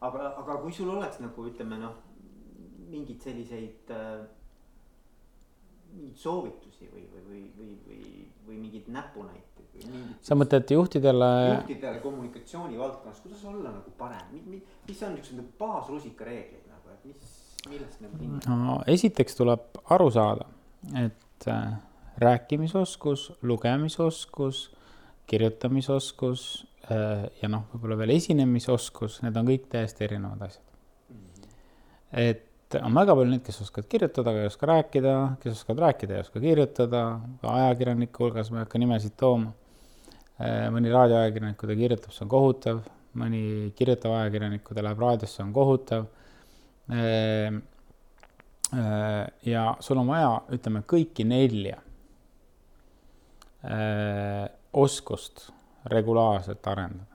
aga, 0.00 0.32
aga 0.40 0.56
kui 0.62 0.74
sul 0.74 0.90
oleks 0.92 1.20
nagu 1.22 1.46
ütleme 1.48 1.78
noh, 1.80 1.96
mingeid 2.90 3.22
selliseid 3.22 3.94
äh, 3.94 4.26
mingeid 5.96 6.20
soovitusi 6.20 6.88
või, 6.92 7.04
või, 7.12 7.22
või, 7.26 7.42
või, 7.56 7.70
või, 7.86 8.26
või 8.46 8.58
mingeid 8.60 8.90
näpunäiteid 8.92 9.72
või 9.74 9.90
mingit. 9.94 10.28
sa 10.28 10.36
mõtled 10.38 10.72
juhtidele? 10.76 11.30
juhtidele 11.54 12.02
kommunikatsiooni 12.04 12.78
valdkonnas, 12.80 13.22
kuidas 13.24 13.44
olla 13.48 13.72
nagu 13.72 13.92
parem, 13.98 14.30
mis 14.36 15.02
on 15.02 15.16
niisugused 15.16 15.40
nagu 15.40 15.52
baasrusikareeglid 15.60 16.70
nagu, 16.70 16.94
et 16.94 17.10
mis, 17.10 17.34
millest 17.70 18.00
nagu 18.04 18.20
kinni? 18.20 18.40
no 18.50 18.78
esiteks 18.96 19.38
tuleb 19.40 19.82
aru 19.96 20.08
saada, 20.14 20.48
et 21.04 21.50
äh, 21.52 21.76
rääkimisoskus, 22.22 23.28
lugemisoskus, 23.42 24.66
kirjutamisoskus 25.26 26.66
äh, 26.90 27.26
ja 27.42 27.50
noh, 27.52 27.66
võib-olla 27.72 28.00
veel 28.04 28.16
esinemisoskus, 28.18 29.22
need 29.24 29.38
on 29.38 29.48
kõik 29.48 29.70
täiesti 29.72 30.06
erinevad 30.06 30.48
asjad 30.48 30.76
mm. 31.08 31.16
-hmm. 31.16 31.56
et 32.26 32.44
et 32.76 32.84
on 32.84 32.96
väga 32.96 33.14
palju 33.16 33.30
neid, 33.30 33.42
kes 33.46 33.60
oskavad 33.64 33.86
kirjutada, 33.90 34.32
aga 34.32 34.42
ei 34.42 34.50
oska 34.50 34.68
rääkida, 34.70 35.12
kes 35.42 35.60
oskavad 35.60 35.82
rääkida, 35.86 36.16
ei 36.16 36.24
oska 36.24 36.42
kirjutada, 36.42 37.02
ka 37.42 37.54
ajakirjanike 37.60 38.22
hulgas 38.22 38.50
ma 38.50 38.60
ei 38.60 38.66
hakka 38.66 38.80
nimesid 38.82 39.16
tooma. 39.20 39.52
Eh, 40.36 40.66
mõni 40.72 40.92
raadioajakirjanik, 40.92 41.56
kui 41.60 41.70
ta 41.70 41.78
kirjutab, 41.78 42.12
see 42.12 42.24
on 42.26 42.32
kohutav, 42.32 42.82
mõni 43.16 43.42
kirjutav 43.78 44.18
ajakirjanik, 44.18 44.64
kui 44.66 44.76
ta 44.76 44.84
läheb 44.84 45.00
raadiosse, 45.00 45.40
on 45.44 45.54
kohutav. 45.56 46.06
Eh, 46.92 47.56
eh, 48.82 49.24
ja 49.48 49.64
sul 49.80 50.02
on 50.02 50.12
vaja, 50.12 50.32
ütleme, 50.56 50.84
kõiki 50.94 51.26
nelja 51.28 51.82
oskust 54.76 55.48
regulaarselt 55.90 56.66
arendada. 56.70 57.12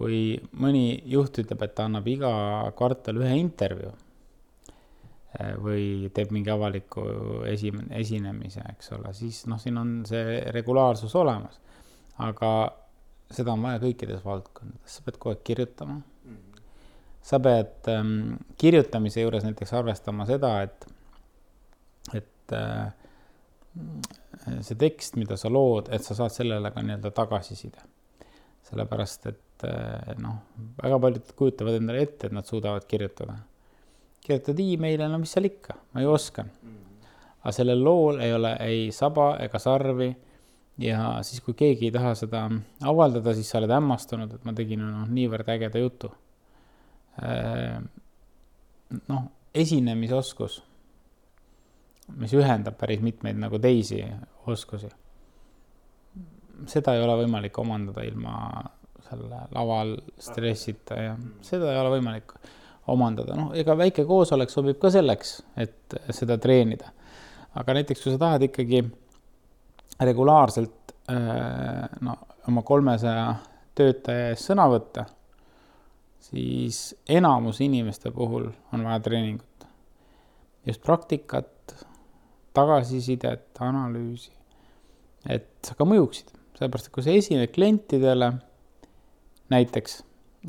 kui 0.00 0.38
mõni 0.56 1.02
juht 1.12 1.36
ütleb, 1.42 1.60
et 1.60 1.74
ta 1.74 1.84
annab 1.84 2.06
iga 2.08 2.30
kvartal 2.78 3.18
ühe 3.20 3.34
intervjuu 3.36 3.90
või 5.38 6.10
teeb 6.14 6.32
mingi 6.34 6.50
avaliku 6.50 7.04
esi-, 7.46 7.72
esinemise, 7.94 8.64
eks 8.72 8.92
ole, 8.96 9.12
siis 9.14 9.44
noh, 9.50 9.60
siin 9.62 9.78
on 9.78 9.92
see 10.08 10.40
regulaarsus 10.50 11.14
olemas. 11.16 11.60
aga 12.20 12.50
seda 13.30 13.54
on 13.54 13.62
vaja 13.62 13.80
kõikides 13.82 14.24
valdkondades, 14.24 14.96
sa 14.96 15.04
pead 15.06 15.18
kogu 15.18 15.34
aeg 15.34 15.44
kirjutama 15.46 15.94
mm. 16.00 16.32
-hmm. 16.34 16.64
sa 17.22 17.38
pead 17.40 17.90
ähm, 17.92 18.34
kirjutamise 18.58 19.22
juures 19.22 19.46
näiteks 19.46 19.72
arvestama 19.72 20.26
seda, 20.26 20.50
et, 20.62 20.88
et 22.14 22.56
äh, 22.58 22.90
see 24.60 24.74
tekst, 24.74 25.16
mida 25.16 25.36
sa 25.36 25.52
lood, 25.52 25.92
et 25.94 26.02
sa 26.04 26.14
saad 26.18 26.34
sellele 26.34 26.70
ka 26.70 26.82
nii-öelda 26.82 27.10
tagasiside. 27.14 27.86
sellepärast, 28.70 29.26
et 29.26 29.64
äh, 29.64 30.10
noh, 30.18 30.42
väga 30.82 30.98
paljud 30.98 31.32
kujutavad 31.36 31.78
endale 31.78 32.02
ette, 32.02 32.26
et 32.26 32.32
nad 32.32 32.46
suudavad 32.46 32.84
kirjutada 32.86 33.38
kirjutad 34.24 34.60
emaili, 34.60 35.08
no 35.08 35.18
mis 35.22 35.32
seal 35.34 35.48
ikka, 35.48 35.76
ma 35.94 36.02
ju 36.04 36.12
oskan 36.12 36.50
mm. 36.50 36.74
-hmm. 36.74 37.06
aga 37.42 37.52
sellel 37.52 37.84
lool 37.84 38.20
ei 38.20 38.34
ole 38.34 38.56
ei 38.60 38.90
saba 38.92 39.36
ega 39.40 39.58
sarvi 39.58 40.10
ja 40.80 41.18
siis, 41.22 41.42
kui 41.44 41.54
keegi 41.54 41.88
ei 41.88 41.94
taha 41.94 42.14
seda 42.18 42.44
avaldada, 42.88 43.34
siis 43.36 43.50
sa 43.50 43.58
oled 43.60 43.72
hämmastunud, 43.74 44.32
et 44.34 44.46
ma 44.48 44.54
tegin 44.56 44.82
noh, 44.84 45.08
niivõrd 45.08 45.48
ägeda 45.52 45.82
jutu. 45.82 46.10
Äh, 47.20 47.80
noh, 49.08 49.28
esinemisoskus, 49.54 50.60
mis 52.20 52.34
ühendab 52.34 52.78
päris 52.80 53.02
mitmeid 53.04 53.38
nagu 53.38 53.58
teisi 53.58 54.02
oskusi. 54.50 54.88
seda 56.68 56.92
ei 56.94 57.00
ole 57.00 57.14
võimalik 57.22 57.58
omandada 57.58 58.02
ilma 58.04 58.32
selle 59.08 59.38
laval 59.56 59.94
stressita 60.20 60.94
ja 60.94 61.14
seda 61.42 61.70
ei 61.72 61.78
ole 61.80 61.94
võimalik 61.96 62.34
omandada, 62.88 63.36
noh, 63.36 63.52
ega 63.56 63.76
väike 63.78 64.04
koosolek 64.08 64.50
sobib 64.50 64.78
ka 64.80 64.90
selleks, 64.92 65.40
et 65.60 65.98
seda 66.16 66.38
treenida. 66.40 66.92
aga 67.54 67.74
näiteks, 67.74 68.02
kui 68.02 68.12
sa 68.12 68.18
tahad 68.18 68.42
ikkagi 68.46 68.82
regulaarselt 70.00 70.94
äh, 71.10 71.86
no 72.00 72.16
oma 72.48 72.62
kolmesaja 72.66 73.34
töötaja 73.76 74.30
ees 74.32 74.44
sõna 74.48 74.66
võtta, 74.70 75.04
siis 76.30 76.80
enamus 77.08 77.60
inimeste 77.64 78.12
puhul 78.14 78.50
on 78.72 78.84
vaja 78.84 79.00
treeningut. 79.04 79.46
just 80.66 80.82
praktikat, 80.82 81.74
tagasisidet, 82.52 83.48
analüüsi, 83.60 84.32
et 85.28 85.48
sa 85.64 85.74
ka 85.74 85.86
mõjuksid, 85.88 86.28
sellepärast 86.58 86.90
et 86.90 86.94
kui 86.94 87.04
sa 87.04 87.14
esined 87.16 87.52
klientidele 87.54 88.32
näiteks 89.50 90.02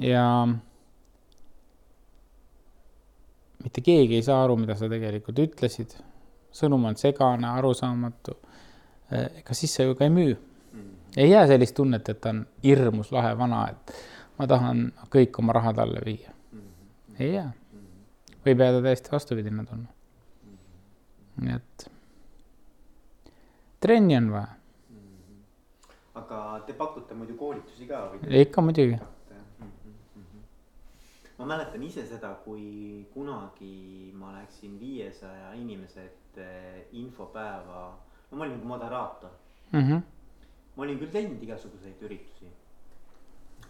ja 0.03 0.25
mitte 3.63 3.81
keegi 3.81 4.19
ei 4.19 4.23
saa 4.25 4.43
aru, 4.43 4.55
mida 4.57 4.75
sa 4.75 4.89
tegelikult 4.89 5.39
ütlesid, 5.39 5.95
sõnum 6.55 6.85
on 6.89 6.97
segane, 6.99 7.47
arusaamatu 7.47 8.37
Eh, 9.11 9.41
ega 9.41 9.53
siis 9.53 9.73
sa 9.75 9.83
ju 9.83 9.95
ka 9.95 10.05
ei 10.07 10.09
müü. 10.09 10.35
ei 11.17 11.29
jää 11.29 11.47
sellist 11.47 11.75
tunnet, 11.75 12.09
et 12.09 12.21
ta 12.21 12.29
on 12.29 12.45
hirmus 12.63 13.11
lahe 13.11 13.33
vana, 13.37 13.65
et 13.69 13.95
ma 14.39 14.47
tahan 14.47 14.85
kõik 15.11 15.39
oma 15.39 15.53
raha 15.53 15.73
talle 15.73 15.99
viia. 16.05 16.31
ei 17.19 17.33
jää. 17.33 17.51
võib 18.45 18.63
jääda 18.63 18.81
täiesti 18.81 19.11
vastupidine 19.11 19.65
tunne. 19.65 19.87
nii 21.41 21.55
et 21.55 21.91
trenni 23.79 24.17
on 24.17 24.31
vaja. 24.31 24.47
aga 26.15 26.63
te 26.67 26.73
pakute 26.73 27.13
muidu 27.13 27.35
koolitusi 27.35 27.87
ka 27.91 28.05
või? 28.13 28.41
ikka 28.45 28.61
muidugi 28.61 28.99
ma 31.37 31.45
mäletan 31.45 31.83
ise 31.83 32.05
seda, 32.07 32.33
kui 32.45 33.05
kunagi 33.13 34.11
ma 34.13 34.33
läksin 34.35 34.79
viiesaja 34.79 35.53
inimese 35.53 36.05
ette 36.05 36.87
infopäeva 36.91 37.83
no 38.31 38.37
ma 38.37 38.43
olin 38.43 38.57
nagu 38.57 38.67
moderaator 38.67 39.31
mm. 39.71 39.79
-hmm. 39.79 40.01
ma 40.75 40.83
olin 40.83 40.99
küll 40.99 41.11
teinud 41.11 41.43
igasuguseid 41.43 42.01
üritusi 42.01 42.51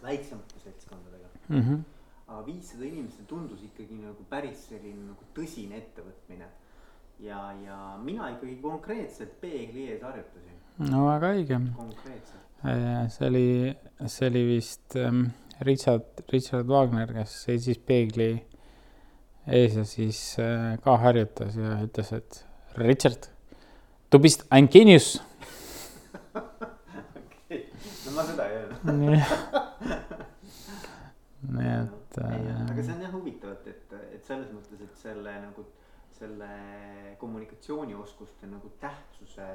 väiksemate 0.02 0.60
seltskondadega 0.64 1.28
mm. 1.48 1.60
-hmm. 1.60 1.80
aga 2.26 2.46
viissada 2.46 2.84
inimest 2.84 3.26
tundus 3.26 3.62
ikkagi 3.62 3.94
nagu 3.94 4.24
päris 4.30 4.68
selline 4.68 5.06
nagu 5.06 5.24
tõsine 5.36 5.78
ettevõtmine. 5.78 6.48
ja, 7.20 7.52
ja 7.64 7.98
mina 8.02 8.28
ikkagi 8.28 8.56
konkreetselt 8.62 9.40
peegli 9.40 9.88
ees 9.90 10.02
harjutasin. 10.02 10.56
no 10.90 11.06
väga 11.06 11.34
õige. 11.34 11.60
konkreetselt. 11.76 12.40
Äh, 12.64 13.10
see 13.10 13.28
oli, 13.28 13.76
see 14.06 14.28
oli 14.28 14.46
vist 14.46 14.96
ähm, 14.96 15.24
Richard, 15.66 16.24
Richard 16.32 16.68
Wagner, 16.70 17.12
kes 17.20 17.36
seisis 17.46 17.78
peegli 17.78 18.32
ees 19.46 19.76
ja 19.76 19.84
siis 19.88 20.22
äh, 20.38 20.74
ka 20.84 20.96
harjutas 21.02 21.56
ja 21.58 21.76
ütles, 21.82 22.12
et 22.16 22.42
Richard 22.78 23.32
Du 24.12 24.18
bist 24.18 24.44
ein 24.50 24.68
Genius. 24.68 25.22
okei, 26.36 27.62
no 28.04 28.10
ma 28.12 28.24
seda 28.28 28.44
ei 28.44 28.58
öelnud. 28.58 28.82
nii 31.56 31.70
et 31.72 32.18
äh.... 32.20 32.34
aga 32.68 32.84
see 32.84 32.92
on 32.92 33.00
jah 33.06 33.14
huvitav, 33.14 33.54
et, 33.56 33.70
et, 33.72 33.94
et 34.18 34.28
selles 34.28 34.50
mõttes, 34.52 34.82
et 34.84 35.00
selle 35.00 35.32
nagu 35.46 35.64
selle 36.18 36.50
kommunikatsioonioskuste 37.22 38.50
nagu 38.52 38.68
tähtsuse 38.84 39.48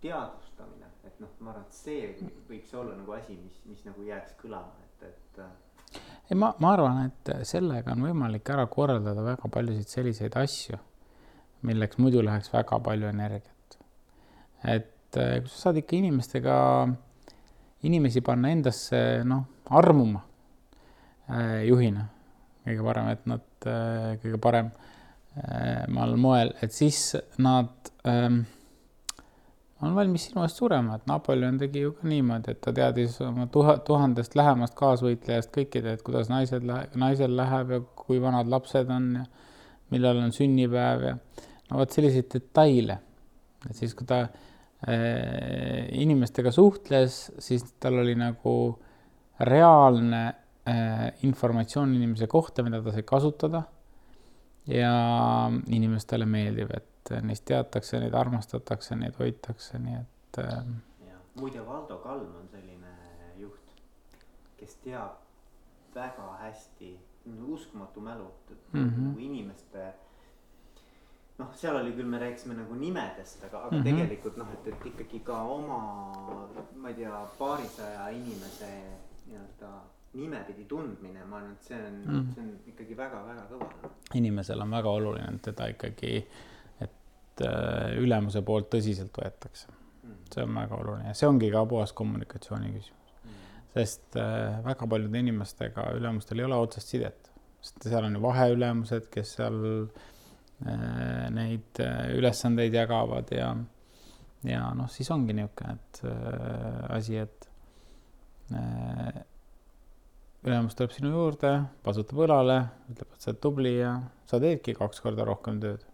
teadvustamine, 0.00 0.88
et 1.04 1.18
noh, 1.20 1.32
ma 1.40 1.54
arvan, 1.54 1.66
et 1.68 1.76
see 1.76 2.12
võiks 2.48 2.72
olla 2.76 2.96
nagu 2.96 3.16
asi, 3.16 3.36
mis, 3.36 3.58
mis 3.68 3.82
nagu 3.88 4.04
jääks 4.06 4.36
kõlama, 4.40 4.86
et, 4.86 5.08
et. 5.10 5.42
Äh, 5.44 6.00
ei, 6.30 6.38
ma, 6.38 6.52
ma 6.62 6.74
arvan, 6.76 7.02
et 7.10 7.32
sellega 7.48 7.94
on 7.94 8.06
võimalik 8.08 8.52
ära 8.54 8.66
korraldada 8.70 9.24
väga 9.32 9.50
paljusid 9.52 9.92
selliseid 9.92 10.36
asju, 10.40 10.80
milleks 11.68 12.00
muidu 12.00 12.22
läheks 12.24 12.52
väga 12.54 12.80
palju 12.84 13.10
energiat 13.10 13.78
et 14.64 15.16
äh, 15.16 15.40
kui 15.40 15.48
sa 15.50 15.66
saad 15.66 15.80
ikka 15.80 15.96
inimestega, 15.96 16.56
inimesi 17.88 18.22
panna 18.24 18.52
endasse, 18.52 19.00
noh, 19.28 19.46
armuma 19.76 20.22
äh, 21.30 21.66
juhina 21.68 22.06
kõige 22.60 22.84
parem, 22.84 23.06
et 23.08 23.22
nad 23.28 23.46
kõige 24.20 24.38
paremal 24.40 26.16
moel, 26.20 26.52
et 26.62 26.74
siis 26.76 27.16
nad 27.40 27.90
ähm, 28.08 28.42
on 29.82 29.94
valmis 29.96 30.26
sinu 30.28 30.42
eest 30.44 30.60
surema, 30.60 30.98
et 30.98 31.06
Napoleon 31.08 31.58
tegi 31.60 31.84
ju 31.86 31.94
ka 31.96 32.08
niimoodi, 32.08 32.54
et 32.54 32.60
ta 32.64 32.72
teadis 32.76 33.16
oma 33.24 33.46
tuha, 33.52 33.78
tuhandest 33.86 34.36
lähemast 34.36 34.76
kaasvõitlejast 34.78 35.52
kõikide, 35.54 35.94
et 35.96 36.04
kuidas 36.06 36.28
naised, 36.32 36.66
naisel 37.00 37.36
läheb 37.36 37.74
ja 37.76 37.80
kui 38.02 38.20
vanad 38.22 38.50
lapsed 38.52 38.92
on 38.92 39.08
ja 39.22 39.24
millal 39.90 40.20
on 40.22 40.34
sünnipäev 40.36 41.06
ja 41.08 41.16
no 41.16 41.80
vot 41.80 41.96
selliseid 41.96 42.28
detaile. 42.32 43.00
et 43.68 43.76
siis, 43.76 43.94
kui 43.94 44.06
ta 44.06 44.26
Äh, 44.88 45.90
inimestega 46.00 46.48
suhtles, 46.56 47.26
siis 47.36 47.66
tal 47.76 47.98
oli 48.00 48.14
nagu 48.16 48.52
reaalne 49.44 50.20
äh, 50.64 51.10
informatsioon 51.28 51.92
inimese 51.98 52.24
kohta, 52.32 52.64
mida 52.64 52.80
ta 52.80 52.94
sai 52.94 53.04
kasutada. 53.04 53.62
ja 54.70 55.50
inimestele 55.72 56.26
meeldib, 56.28 56.68
et 56.76 56.89
neist 57.22 57.44
teatakse, 57.44 58.00
neid 58.00 58.14
armastatakse, 58.14 58.96
neid 58.96 59.16
hoitakse, 59.18 59.78
nii 59.78 59.96
et 60.00 60.38
äh.... 60.44 60.64
muide, 61.34 61.66
Valdo 61.66 61.96
Kalm 62.04 62.34
on 62.42 62.48
selline 62.52 62.92
juht, 63.38 63.74
kes 64.56 64.76
teab 64.84 65.18
väga 65.94 66.36
hästi, 66.42 66.98
uskumatu 67.46 68.00
mälu, 68.00 68.30
mm 68.72 68.88
-hmm. 68.88 69.02
nagu 69.06 69.18
inimeste 69.18 69.94
noh, 71.38 71.54
seal 71.56 71.76
oli 71.76 71.92
küll, 71.96 72.08
me 72.08 72.18
rääkisime 72.20 72.54
nagu 72.54 72.74
nimedest, 72.74 73.44
aga, 73.44 73.64
aga 73.66 73.76
mm 73.76 73.82
-hmm. 73.82 73.84
tegelikult 73.84 74.36
noh, 74.36 74.52
et, 74.52 74.66
et 74.66 74.86
ikkagi 74.86 75.20
ka 75.20 75.42
oma, 75.42 75.80
ma 76.76 76.88
ei 76.88 76.94
tea, 76.94 77.26
paarisaja 77.38 78.08
inimese 78.08 78.70
nii-öelda 79.26 79.70
nimepidi 80.12 80.64
tundmine, 80.64 81.24
ma 81.24 81.36
arvan, 81.36 81.52
et 81.52 81.62
see 81.62 81.78
on 81.78 81.98
mm, 82.04 82.20
-hmm. 82.20 82.34
see 82.34 82.42
on 82.42 82.50
ikkagi 82.66 82.96
väga-väga 82.96 83.44
kõva. 83.50 83.90
inimesel 84.14 84.60
on 84.60 84.70
väga 84.70 84.90
oluline, 84.90 85.34
et 85.34 85.42
teda 85.42 85.66
ikkagi, 85.66 86.26
et 87.40 87.48
äh, 87.48 87.96
ülemuse 88.00 88.42
poolt 88.44 88.70
tõsiselt 88.74 89.16
võetakse 89.16 89.68
mm. 89.70 90.16
see 90.34 90.44
on 90.44 90.56
väga 90.60 90.78
oluline, 90.80 91.14
see 91.16 91.28
ongi 91.28 91.50
ka 91.52 91.64
puhas 91.68 91.94
kommunikatsiooni 91.96 92.72
küsimus 92.74 93.14
mm. 93.24 93.42
sest 93.74 94.20
äh, 94.20 94.60
väga 94.66 94.88
paljude 94.90 95.24
inimestega 95.24 95.90
ülemustel 95.96 96.42
ei 96.42 96.48
ole 96.48 96.60
otsest 96.60 96.92
sidet, 96.94 97.32
sest 97.64 97.88
seal 97.88 98.06
on 98.08 98.16
ju 98.18 98.22
vaheülemused, 98.24 99.08
kes 99.12 99.34
seal 99.38 99.60
äh, 99.72 101.26
neid 101.32 101.80
ülesandeid 102.16 102.76
jagavad 102.76 103.32
ja, 103.32 103.54
ja 104.44 104.64
noh, 104.76 104.90
siis 104.92 105.08
ongi 105.14 105.36
niisugune, 105.38 105.78
et 105.78 106.02
asi, 106.92 107.16
et 107.16 107.48
ülemus 110.44 110.76
tuleb 110.76 110.92
sinu 110.92 111.14
juurde, 111.14 111.52
pasutab 111.84 112.20
õlale, 112.26 112.58
ütleb, 112.92 113.08
et 113.14 113.24
sa 113.24 113.32
oled 113.32 113.40
tubli 113.44 113.72
ja 113.78 113.94
sa 114.28 114.40
teedki 114.42 114.76
kaks 114.76 115.00
korda 115.04 115.24
rohkem 115.28 115.62
tööd. 115.62 115.84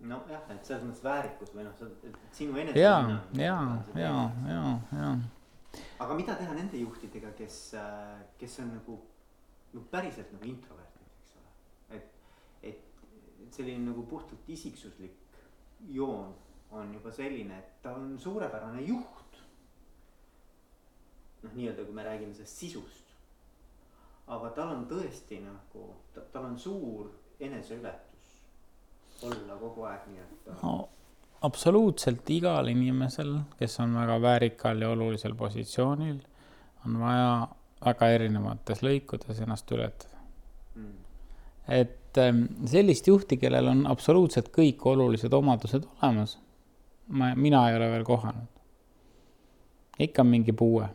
Nojah, 0.00 0.46
et 0.48 0.64
selles 0.64 0.84
mõttes 0.86 1.04
väärikus 1.04 1.50
või 1.52 1.66
noh, 1.66 1.80
sinu 2.32 2.56
enese. 2.56 2.80
ja, 2.80 2.94
ja, 3.36 3.56
ja, 3.94 4.14
ja, 4.48 4.62
ja. 4.96 5.10
aga 6.00 6.16
mida 6.16 6.36
teha 6.38 6.54
nende 6.56 6.80
juhtidega, 6.80 7.34
kes, 7.36 7.58
kes 8.40 8.60
on 8.64 8.72
nagu, 8.78 8.96
no 9.74 9.84
päriselt 9.92 10.32
nagu 10.32 10.48
introvert? 10.48 10.90
selline 13.50 13.90
nagu 13.90 14.02
puhtalt 14.06 14.48
isiksuslik 14.48 15.16
joon 15.88 16.34
on 16.70 16.94
juba 16.94 17.10
selline, 17.10 17.58
et 17.58 17.82
ta 17.82 17.94
on 17.94 18.18
suurepärane 18.18 18.82
juht. 18.82 19.38
noh, 21.42 21.52
nii-öelda, 21.56 21.84
kui 21.84 21.94
me 21.94 22.04
räägime 22.04 22.34
sellest 22.34 22.56
sisust. 22.56 23.06
aga 24.26 24.50
tal 24.54 24.74
on 24.76 24.84
tõesti 24.86 25.40
nagu, 25.42 25.86
tal 26.32 26.44
on 26.44 26.58
suur 26.58 27.10
eneseületus 27.40 28.09
olla 29.28 29.60
kogu 29.60 29.86
aeg 29.90 30.08
nii-öelda 30.08 30.56
no 30.62 30.74
absoluutselt 31.46 32.30
igal 32.30 32.68
inimesel, 32.68 33.36
kes 33.58 33.78
on 33.80 33.94
väga 33.96 34.18
väärikal 34.22 34.82
ja 34.82 34.90
olulisel 34.92 35.34
positsioonil, 35.34 36.18
on 36.86 36.98
vaja 37.00 37.30
väga 37.84 38.10
erinevates 38.16 38.84
lõikudes 38.84 39.40
ennast 39.40 39.72
ületada 39.72 40.20
mm.. 40.74 40.98
et 41.68 41.96
et 42.10 42.18
ähm, 42.18 42.46
sellist 42.66 43.06
juhti, 43.06 43.38
kellel 43.38 43.68
on 43.70 43.84
absoluutselt 43.86 44.50
kõik 44.54 44.82
olulised 44.90 45.32
omadused 45.32 45.84
olemas, 46.02 46.38
ma, 47.06 47.34
mina 47.38 47.68
ei 47.70 47.76
ole 47.78 47.90
veel 47.92 48.04
kohanud. 48.04 48.48
ikka 50.00 50.24
mingi 50.24 50.52
puue, 50.52 50.88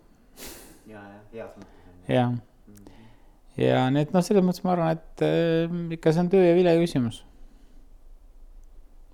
ja, 0.89 0.99
ja 0.99 1.21
heas 1.31 1.53
mõttes 1.55 2.09
jah. 2.09 2.33
ja 3.61 3.85
nii 3.93 4.03
et 4.07 4.11
noh, 4.11 4.25
selles 4.25 4.43
mõttes 4.43 4.65
ma 4.65 4.73
arvan, 4.73 4.99
et 4.99 5.23
äh, 5.23 5.77
ikka 5.95 6.11
see 6.11 6.25
on 6.25 6.33
töö 6.33 6.43
ja 6.43 6.57
vile 6.57 6.75
küsimus. 6.81 7.23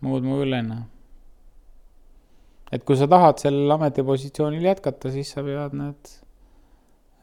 Muud 0.02 0.26
ma 0.26 0.40
küll 0.42 0.58
ei 0.58 0.66
näe. 0.66 0.84
et 2.72 2.84
kui 2.88 2.98
sa 2.98 3.08
tahad 3.12 3.42
sellel 3.42 3.76
ametipositsioonil 3.76 4.66
jätkata, 4.66 5.12
siis 5.14 5.34
sa 5.36 5.44
pead 5.46 5.76
need 5.78 6.14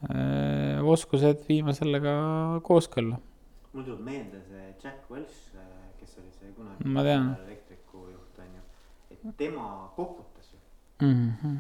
äh, 0.09 0.79
oskused 0.95 1.47
viima 1.49 1.75
sellega 1.77 2.13
kooskõlla. 2.67 3.19
mul 3.73 3.87
tuleb 3.87 4.05
meelde 4.05 4.43
see 4.47 4.67
Jack 4.83 5.11
Welch, 5.11 5.39
kes 5.99 6.19
oli 6.21 6.31
see 6.37 6.53
kunagi. 6.55 6.87
Ma 6.95 7.07
tean. 7.07 7.33
elektriku 7.47 8.05
juht 8.13 8.43
on 8.45 8.53
ju, 8.55 8.63
et 9.11 9.37
tema 9.41 9.67
kokutas 9.97 10.53
ju, 10.53 10.59
Mm 11.01 11.33
-hmm. 11.33 11.57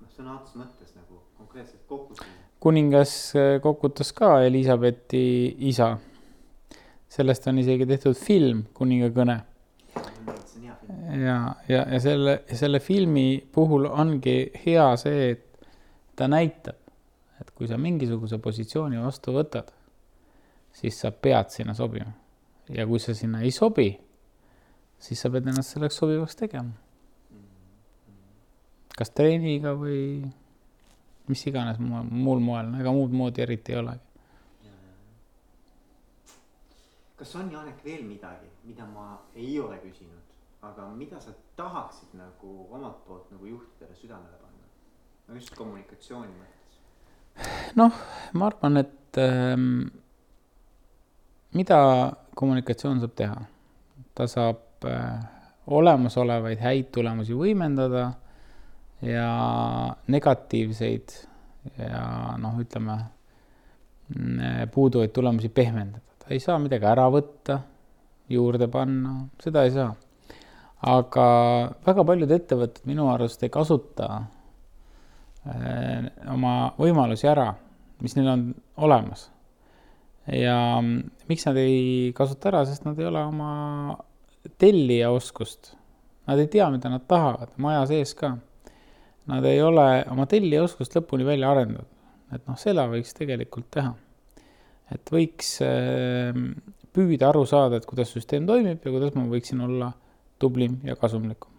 noh 0.00 0.10
sõna 0.16 0.36
otseses 0.38 0.56
mõttes 0.62 0.94
nagu 0.94 1.20
konkreetselt 1.38 1.86
kokutas. 1.88 2.26
kuningas 2.60 3.34
äh, 3.36 3.60
kokutas 3.60 4.12
ka 4.12 4.42
Elizabethi 4.44 5.56
isa. 5.58 5.98
sellest 7.08 7.46
on 7.46 7.58
isegi 7.58 7.86
tehtud 7.86 8.14
film 8.16 8.64
Kuninga 8.74 9.10
ja, 11.24 11.54
ja, 11.68 11.86
ja 11.92 12.00
selle, 12.00 12.42
selle 12.52 12.80
filmi 12.80 13.42
puhul 13.52 13.86
ongi 13.90 14.36
hea 14.64 14.86
see, 15.00 15.30
et 15.34 15.66
ta 16.16 16.28
näitab, 16.30 16.78
et 17.40 17.50
kui 17.56 17.68
sa 17.68 17.78
mingisuguse 17.80 18.38
positsiooni 18.42 19.00
vastu 19.02 19.34
võtad, 19.36 19.72
siis 20.72 21.00
sa 21.00 21.12
pead 21.12 21.52
sinna 21.52 21.74
sobima. 21.74 22.12
ja 22.72 22.86
kui 22.86 23.00
sa 23.02 23.14
sinna 23.14 23.42
ei 23.42 23.50
sobi, 23.50 23.90
siis 25.02 25.20
sa 25.20 25.30
pead 25.30 25.48
ennast 25.50 25.74
selleks 25.74 25.98
sobivaks 25.98 26.36
tegema. 26.38 26.72
kas 28.96 29.10
treeniga 29.10 29.72
või 29.74 30.22
mis 31.28 31.46
iganes 31.46 31.78
muul 31.80 32.40
moel, 32.44 32.74
ega 32.80 32.92
muud 32.92 33.12
moodi 33.16 33.42
eriti 33.42 33.72
ei 33.72 33.78
olegi. 33.80 34.11
Kas 37.22 37.36
on 37.38 37.52
Janek 37.52 37.84
veel 37.84 38.02
midagi, 38.02 38.48
mida 38.66 38.82
ma 38.90 39.12
ei 39.38 39.52
ole 39.62 39.76
küsinud, 39.78 40.30
aga 40.66 40.88
mida 40.98 41.20
sa 41.22 41.30
tahaksid 41.56 42.16
nagu 42.18 42.54
omalt 42.74 43.04
poolt 43.06 43.28
nagu 43.30 43.46
juhtidele 43.46 43.94
südamele 43.94 44.40
panna? 44.40 44.66
no 45.28 45.38
just 45.38 45.54
kommunikatsiooni 45.54 46.34
mõttes. 46.40 46.80
ma 47.78 48.48
arvan, 48.48 48.82
et 48.82 49.22
ähm, 49.22 49.68
mida 51.54 51.78
kommunikatsioon 52.34 53.04
saab 53.04 53.14
teha? 53.22 53.38
ta 54.18 54.26
saab 54.26 54.90
äh, 54.90 55.22
olemasolevaid 55.78 56.58
häid 56.58 56.90
tulemusi 56.90 57.38
võimendada 57.38 58.08
ja 59.06 59.28
negatiivseid 60.10 61.20
ja 61.78 62.34
noh, 62.42 62.58
ütleme 62.58 62.98
mm, 64.10 64.72
puuduvaid 64.74 65.14
tulemusi 65.14 65.54
pehmendada. 65.54 66.11
Ta 66.22 66.30
ei 66.30 66.40
saa 66.42 66.58
midagi 66.62 66.86
ära 66.86 67.08
võtta, 67.10 67.58
juurde 68.30 68.68
panna, 68.70 69.16
seda 69.42 69.64
ei 69.66 69.74
saa. 69.74 69.90
aga 70.82 71.26
väga 71.86 72.04
paljud 72.06 72.30
ettevõtted 72.34 72.86
minu 72.90 73.06
arust 73.12 73.42
ei 73.42 73.50
kasuta 73.54 74.08
äh, 75.46 76.08
oma 76.30 76.54
võimalusi 76.78 77.28
ära, 77.30 77.52
mis 78.02 78.16
neil 78.16 78.30
on 78.32 78.46
olemas. 78.76 79.28
ja 80.26 80.78
mm, 80.78 81.10
miks 81.28 81.46
nad 81.46 81.58
ei 81.58 82.12
kasuta 82.14 82.50
ära, 82.52 82.64
sest 82.66 82.86
nad 82.86 82.98
ei 82.98 83.10
ole 83.10 83.22
oma 83.26 83.52
tellija 84.58 85.10
oskust, 85.10 85.74
nad 86.26 86.38
ei 86.38 86.46
tea, 86.50 86.70
mida 86.70 86.90
nad 86.90 87.06
tahavad, 87.10 87.50
maja 87.56 87.84
sees 87.90 88.14
ka. 88.18 88.36
Nad 89.30 89.44
ei 89.46 89.60
ole 89.62 90.02
oma 90.10 90.24
tellija 90.26 90.64
oskust 90.64 90.96
lõpuni 90.96 91.22
välja 91.26 91.52
arendanud, 91.52 91.86
et 92.34 92.42
noh, 92.48 92.56
seda 92.58 92.88
võiks 92.90 93.14
tegelikult 93.14 93.68
teha. 93.70 93.92
Et 94.94 95.12
võiks 95.14 95.56
äh, 95.66 96.36
püüda 96.92 97.30
aru 97.32 97.44
saada, 97.48 97.80
et 97.80 97.88
kuidas 97.88 98.12
süsteem 98.14 98.46
toimib 98.48 98.84
ja 98.84 98.94
kuidas 98.94 99.16
ma 99.16 99.26
võiksin 99.30 99.64
olla 99.64 99.92
tublim 100.42 100.80
ja 100.86 100.96
kasumlikum. 100.98 101.50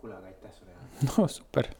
kuule, 0.00 0.18
aga 0.18 0.32
aitäh 0.32 0.54
sulle, 0.58 0.76
no 1.10 1.28
super 1.28 1.72